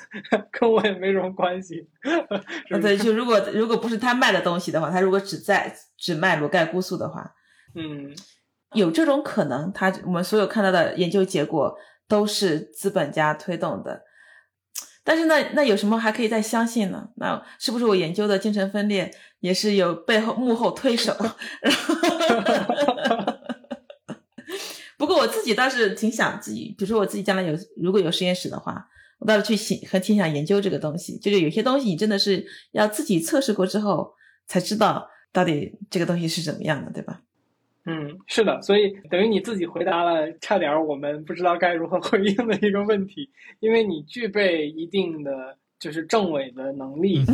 [0.51, 1.89] 跟我也没什么关系。
[2.79, 7.33] 对，就如果如果不是他卖的东西的话，他如果只在只卖裸盖菇素的话，
[7.73, 8.13] 嗯，
[8.75, 9.73] 有这种可能。
[9.73, 11.75] 他我们所有看到的研究结果
[12.07, 14.03] 都是资本家推动的。
[15.03, 17.09] 但是那那有什么还可以再相信呢？
[17.17, 21.13] 那是不是我研究的精神分裂也是有背后幕后推手？
[24.97, 28.87] 不过我自己倒是挺想自己，比如说我自己将来有如果有实验室的话，
[29.19, 31.19] 我倒是去想很挺想研究这个东西。
[31.19, 34.11] 就是有些东西你真的是要自己测试过之后
[34.47, 37.21] 才知道到底这个东西是怎么样的，对吧？
[37.85, 43.29] 嗯，是的，所以等于你自己回答了差点我们不知道该如何回应的一个问题，
[43.59, 47.23] 因为你具备一定的就是政委的能力。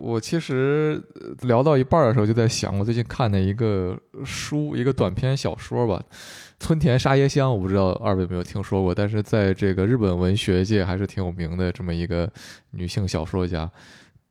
[0.00, 1.00] 我其实
[1.42, 6.02] 聊到一半的时候就在想，我最近看的一个书，一个短篇小说吧，
[6.58, 12.28] 《村田沙耶香》，我不知道二位有没有听说过，但是在这个日本文学界还是挺有名的这么一个
[12.72, 13.70] 女性小说家。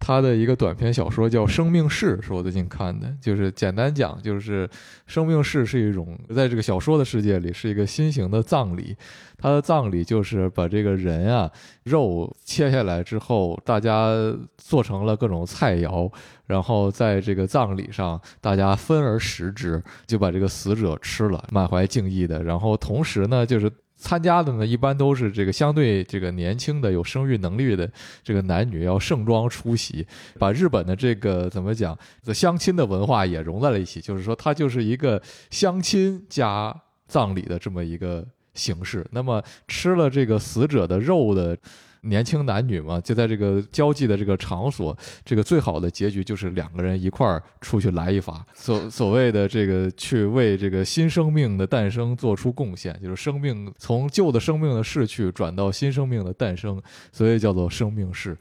[0.06, 3.10] 他的一个短篇小说叫《生命式》，是我最近看的。
[3.22, 4.70] 就是简单讲，就是
[5.08, 8.98] 生命式是一种在这个小说的世界里是一个新型的葬礼。
[9.38, 11.50] 他的葬礼就是把这个人啊
[11.84, 14.12] 肉切下来之后，大家
[14.58, 16.12] 做成了各种菜肴，
[16.48, 22.44] 然后在这个葬礼上大家分而食之，就把这个死者吃了，满怀敬意的。
[22.44, 23.72] 然后同时呢，就是。
[24.04, 27.90] 参加的呢，一般都是这个相对这个年轻的、有生育能力的
[28.22, 30.06] 这个男女要盛装出席，
[30.38, 34.02] 把日本的这个怎么讲，这相亲的文化也融在了一起。
[34.02, 36.76] 就是说，它就是一个相亲加
[37.08, 39.08] 葬礼的这么一个形式。
[39.12, 41.58] 那么，吃了这个死者的肉的。
[42.04, 44.96] 年轻男女嘛，就在这个交际的这个场所，
[45.26, 56.82] 这个最好的结局就是两个人一块儿出去来一发， 所所谓的这个去为这个新生命的诞生做出贡献，就是生命从旧的生命的逝去转到新生命的诞生，
[57.12, 58.38] 所以叫做生命式。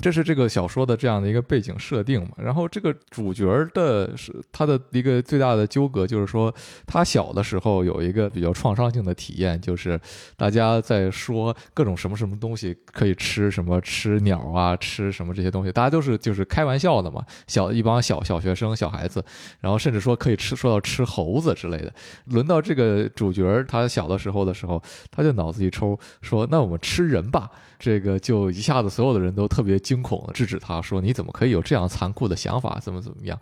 [0.00, 2.30] 这是这个小说的这样的一个背景设定嘛？
[2.36, 6.54] 然后这个主角的是他的一个最大的纠葛，就是说
[6.86, 9.98] 他小的时候有一个比较创伤性的体验，就是
[10.36, 17.24] 大家在说各种什么什么东西可以吃，什么吃鸟啊，吃什么这些东西，大家都是就是开玩笑的嘛。
[17.46, 19.24] 小一帮小小学生、小孩子，
[19.60, 21.92] 然后甚至说可以吃，说到吃猴子之类的。
[22.26, 27.50] 轮到这个主角他小的时候的时候，他就脑子一抽，说那我们吃人吧。
[27.84, 32.80] 这个就一下子所有的人都特别惊恐，制止他说：“你怎么可以有这样残酷的想法？
[32.82, 33.38] 怎么怎么样？”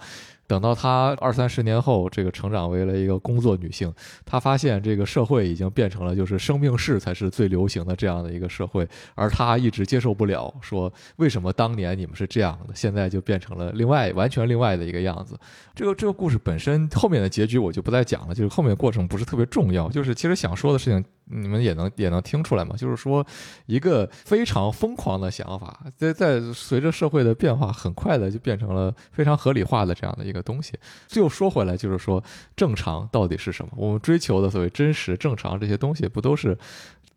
[0.47, 3.93] 等到她二三十年后，这个成长为了一个工作女性，
[4.25, 15.39] 她发现这个社会已经变成了就是生命式才是最流行的这样的一个社会，而她一直接受不了，说为什么当年你们是这样的，现在就变成了另外完全另外的一个样子。
[15.75, 23.25] 这个这个故事本身后面的结局我就不再讲了，就是后面过程不是特别重要，就是其实想说的事情你们也能也能听出来嘛，就是说
[23.67, 30.43] 一个非常疯狂的想法，在在随着社会的变化，很快的就变成了非常合理化的这样的一个。
[30.43, 30.73] 东西，
[31.07, 32.21] 最后说回来，就是说
[32.57, 33.71] 正常到底是什么？
[33.77, 36.59] 我们追求的所谓真实、正常这些东西，不都是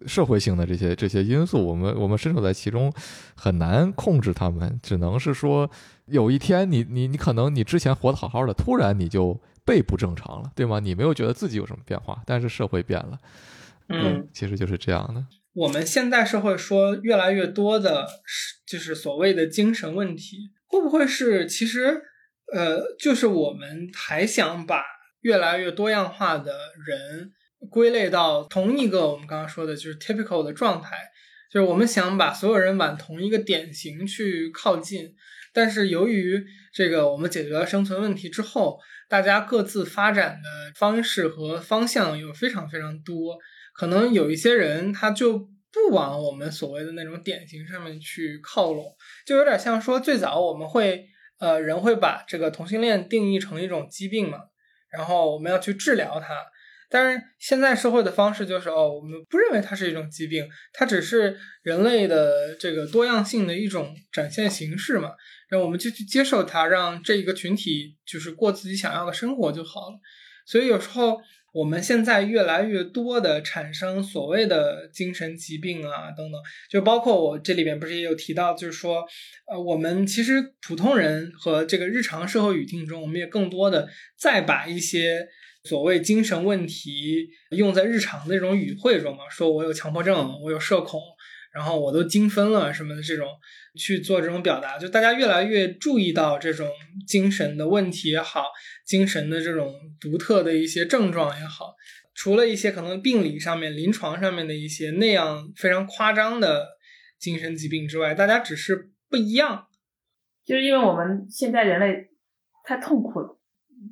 [0.05, 1.65] 社会性的这些这些因素？
[1.65, 2.93] 我们我们身处在其中，
[3.33, 5.67] 很难控制他们，只能是说，
[6.05, 10.79] 有一天你你你可能你之前活得好好的，突然你就被不正常了，对吗？
[10.79, 13.19] 你没有觉得自己有什么变化，但是社会变了，
[13.89, 15.25] 嗯，其实就是这样的。
[15.53, 22.03] 我们现代社会说越来越多的是，就是所谓的精神问题，会不会是其实？
[22.53, 24.83] 呃，就是我们还想把
[25.21, 26.53] 越来越多样化的
[26.85, 27.31] 人
[27.69, 30.97] 归类到同一个我们刚刚说的，就是 typical 的状态，
[31.51, 35.15] 就是我们想把所有人往同一个典型去靠近，
[35.53, 38.79] 但是由于这个我们解决了生存问题之后，
[39.09, 43.37] 大家各自发展的方式和方向有非常非常多，
[43.73, 51.07] 可能有一些人他就不往我们所谓的那种典型上面去靠拢，就有点像说最早我们会
[51.39, 54.39] 呃人会把这个同性恋定义成一种疾病嘛，
[54.91, 56.45] 然后我们要去治疗它。
[56.87, 65.11] 但是现在社会的方式就是哦，我们不认为它是一种疾病，它只是人类的这个多样性的一种展现形式嘛。
[65.49, 69.99] 然后我们就去接受它，让这一个群体就是过自己想要的生活就好了。
[70.45, 71.19] 所以有时候
[71.55, 79.05] 我们现在越来越多的产生所谓的精神疾病啊等等，就包括我这里边不是也有提到，就是说
[79.47, 83.87] 呃，我们其实普通人和这个日常社会语境中，我们也更多的
[84.19, 85.27] 再把一些。
[85.67, 91.01] 所谓精神问题用在日常那种语汇中嘛，说我有强迫症，我有社恐，
[91.55, 93.27] 然后我都精分了什么的这种
[93.79, 96.67] 去做这种表达，就大家越来越注意到这种
[97.07, 98.43] 精神的问题也好，
[98.85, 101.73] 精神的这种独特的一些症状也好，
[102.13, 106.67] 除了一些可能病理上面、临床上面的一些那样非常夸张的
[107.17, 109.67] 精神疾病之外，大家只是不一样，
[110.43, 112.09] 就是因为我们现在人类
[112.65, 113.39] 太痛苦了。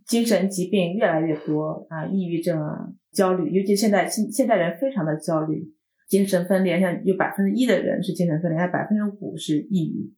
[0.08, 5.64] 精神疾病越来越多啊，抑郁症啊，焦虑，尤其现在现现代人非常的焦虑，
[6.08, 10.14] 精神分裂，像有百分之一的人是精神分裂，还百分之五是抑郁，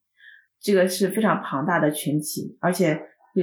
[0.59, 2.99] 这个是非常庞大的群体，而且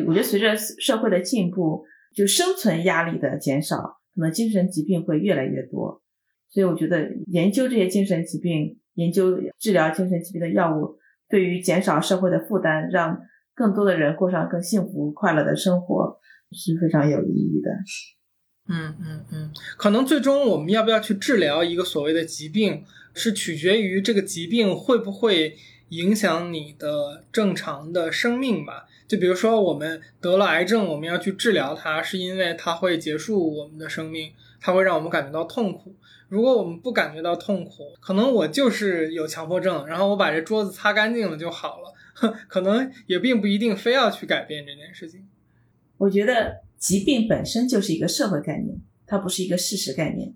[0.07, 1.84] 我觉得随着社会的进步，
[2.14, 3.76] 就生存压力的减少，
[4.14, 6.03] 可能精神疾病会越来越多，
[6.49, 10.97] 所以我觉得研究这些精神疾病，研究治疗精神疾病的药物，
[11.28, 13.20] 对于减少社会的负担，让
[13.55, 16.18] 更多的人过上更幸福快乐的生活。
[16.55, 17.70] 是非常有意义的。
[18.75, 25.59] 嗯嗯嗯，可能最终我们要不要去治疗一个所谓的疾病，是取决于这个疾病会不会
[25.91, 28.87] 影响你的正常的生命吧。
[29.07, 35.95] 就比如说，我们得了癌症，我们要去治疗它，是因为它会结束我们的生命，它会让我们感觉到痛苦。
[36.31, 41.93] 如果我们不感觉到痛苦，可能我就是有强迫症，然后我把这桌子擦干净了就好了，
[42.49, 45.29] 可能也并不一定非要去改变这件事情。
[45.99, 48.76] 我觉得疾病本身就是一个社会概念，
[49.07, 50.35] 它不是一个事实概念。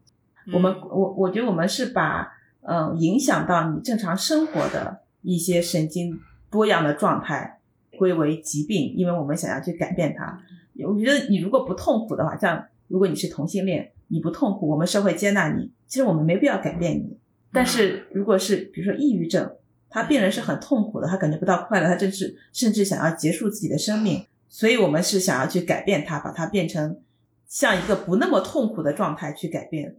[0.52, 2.28] 我们我我觉得我们是把
[2.60, 7.58] 嗯影响到你正常生活的一些神经多样的状态
[7.98, 10.40] 归为疾病，因为我们想要去改变它。
[10.86, 17.18] 我觉得你如果不痛苦的话，像如果你是同性恋，你不痛苦，我们社会接纳你，其实我们没必要改变你。
[17.52, 19.50] 但是如果是比如说抑郁症，
[19.90, 24.24] 他病人是很痛苦的，他感觉不到快乐，他甚至甚至想要结束自己的生命。
[24.48, 27.00] 所以，我们是想要去改变它，把它变成
[27.46, 29.96] 像一个不那么痛苦的状态去改变。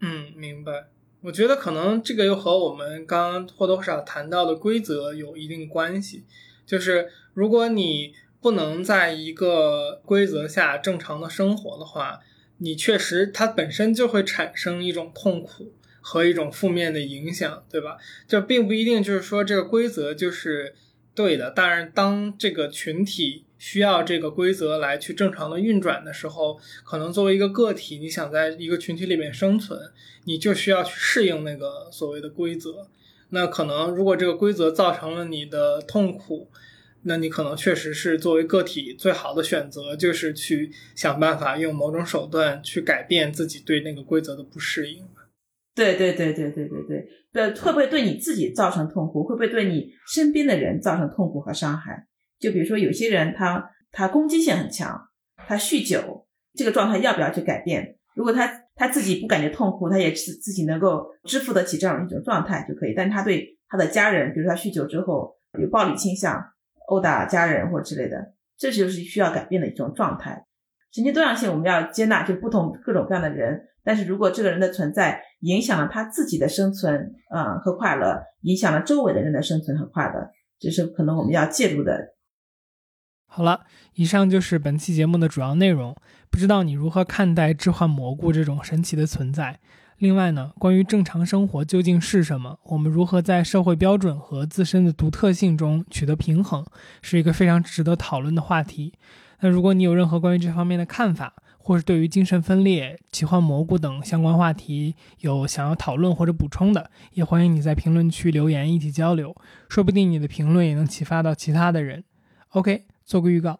[0.00, 0.88] 嗯，明白。
[1.20, 6.24] 我觉得可能这个又和我们刚刚或多或少谈到的规则有一定关系。
[6.64, 12.20] 就是如果你不能在一个规则下正常的生活的话，
[12.58, 17.96] 你确实它本身就会产生一种痛苦和一种负面的影响，对吧？
[18.28, 20.76] 这并不一定就是说这个规则就是
[21.16, 21.50] 对的。
[21.50, 29.78] 但是当这个群体需要这个规则来去正常的运转的时候，可能作为一个个体，你想在一个群体里面生存，
[30.24, 32.88] 你就需要去适应那个所谓的规则。
[33.30, 36.48] 那可能如果这个规则造成了你的痛苦，
[37.02, 45.04] 那你可能确实是作为个体最好的选择，就是去想办法用某种手段去改变自己对那个规则的不适应。
[45.74, 49.22] 对对对对对对对，对会不会对你自己造成痛苦？
[49.22, 52.06] 会不会对你身边的人造成痛苦和伤害？
[52.38, 55.08] 就比如说，有些人他他攻击性很强，
[55.46, 57.96] 他酗酒，这个状态要不要去改变？
[58.14, 62.94] 如果他他自己不感觉痛苦，他也自自己能够支付得起这样一种状态就可以。
[62.96, 66.42] 但他对他的家人，比如说他酗酒之后有暴力倾向，
[66.88, 70.46] 殴打家人或之类的，这就是需要改变的一种状态。
[70.92, 73.60] 神经多样性我们要接纳，就不同各种各样的人。
[73.84, 82.14] 但是如果这个人的存在影响了他自己的生存，啊和快乐，影响了周围的人的生存和快乐，这是可能我们要介入的。
[83.38, 83.60] 好了，
[83.94, 85.94] 以上就是本期节目的主要内容。
[86.28, 89.60] 不知道你如何看待置换蘑菇这种神奇的存在？
[89.98, 96.66] 另外呢，关于正常生活究竟是什么，我们如何在社会标准和自身的独特性中取得平衡，
[97.00, 98.92] 是一个非常值得讨论的话题。
[99.38, 109.32] 那如果你有任何关于这方面的看法，或是对于精神分裂、奇幻蘑菇等相关话题有想要讨论或者补充的，也欢迎你在评论区留言一起交流，
[109.68, 112.02] 说不定你的评论也能启发到其他的人。
[112.48, 112.86] OK。
[113.08, 113.58] 做个预告，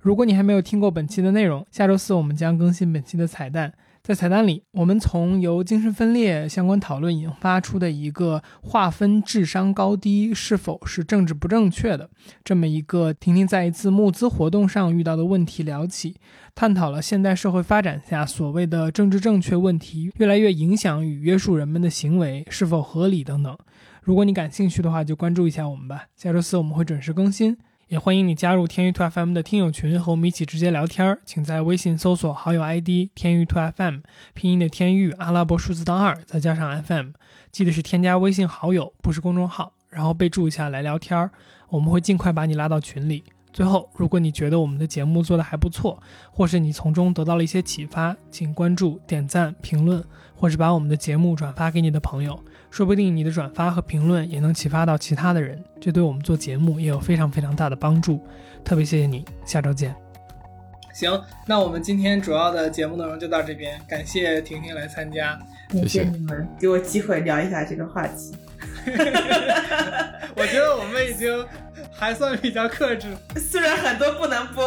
[0.00, 3.72] 如果你还没有听过本期的内容，下周四我们将更新本期的彩蛋。
[4.02, 12.08] 在彩蛋里，我们从由精神分裂相关讨论引发出的一个划分智商高低是否是政治不正确的
[12.42, 16.16] 这么一个婷婷在一次募资活动上遇到的问题聊起，
[16.56, 23.56] 探讨了现代社会发展下所谓的政治正确问题越来越影响与约束人们的行为是否合理等等。
[24.02, 26.06] 如果你感兴趣的话，就关注一下我们吧。
[26.16, 27.56] 下周四我们会准时更新。
[27.88, 31.22] 也欢迎你加入天娱兔 FM 的听友群，和我们一起直接聊天儿。
[31.24, 34.00] 请在微信搜索好友 ID“ 天娱兔 FM”，
[34.34, 37.12] 拼音的天娱，阿拉伯数字当二，再加上 FM，
[37.50, 41.30] 记得是添加微信好友，不是公众号，然后备注一下来聊天儿，
[41.70, 43.24] 我们会尽快把你拉到群里。
[43.54, 45.98] 最后，如果你觉得我们的节目做得还不错，
[46.30, 50.04] 或是你从中得到了一些启发，请关注、点赞、评论，
[50.34, 52.38] 或是把我们的节目转发给你的朋友。
[52.70, 58.20] 说不定你的转发和评论也能启发到其他的人，这对我们做节目也有非常非常大的帮助。
[58.64, 59.94] 特别谢谢你，下周见。
[60.92, 65.38] 行，那我们今天主要的节目内容就到这边，感谢婷婷来参加，
[65.68, 68.34] 感谢你们给我机会聊一下这个话题。
[70.34, 71.46] 我觉得我们已经
[71.92, 73.08] 还算比较克制，
[73.38, 74.64] 虽然很多不能播。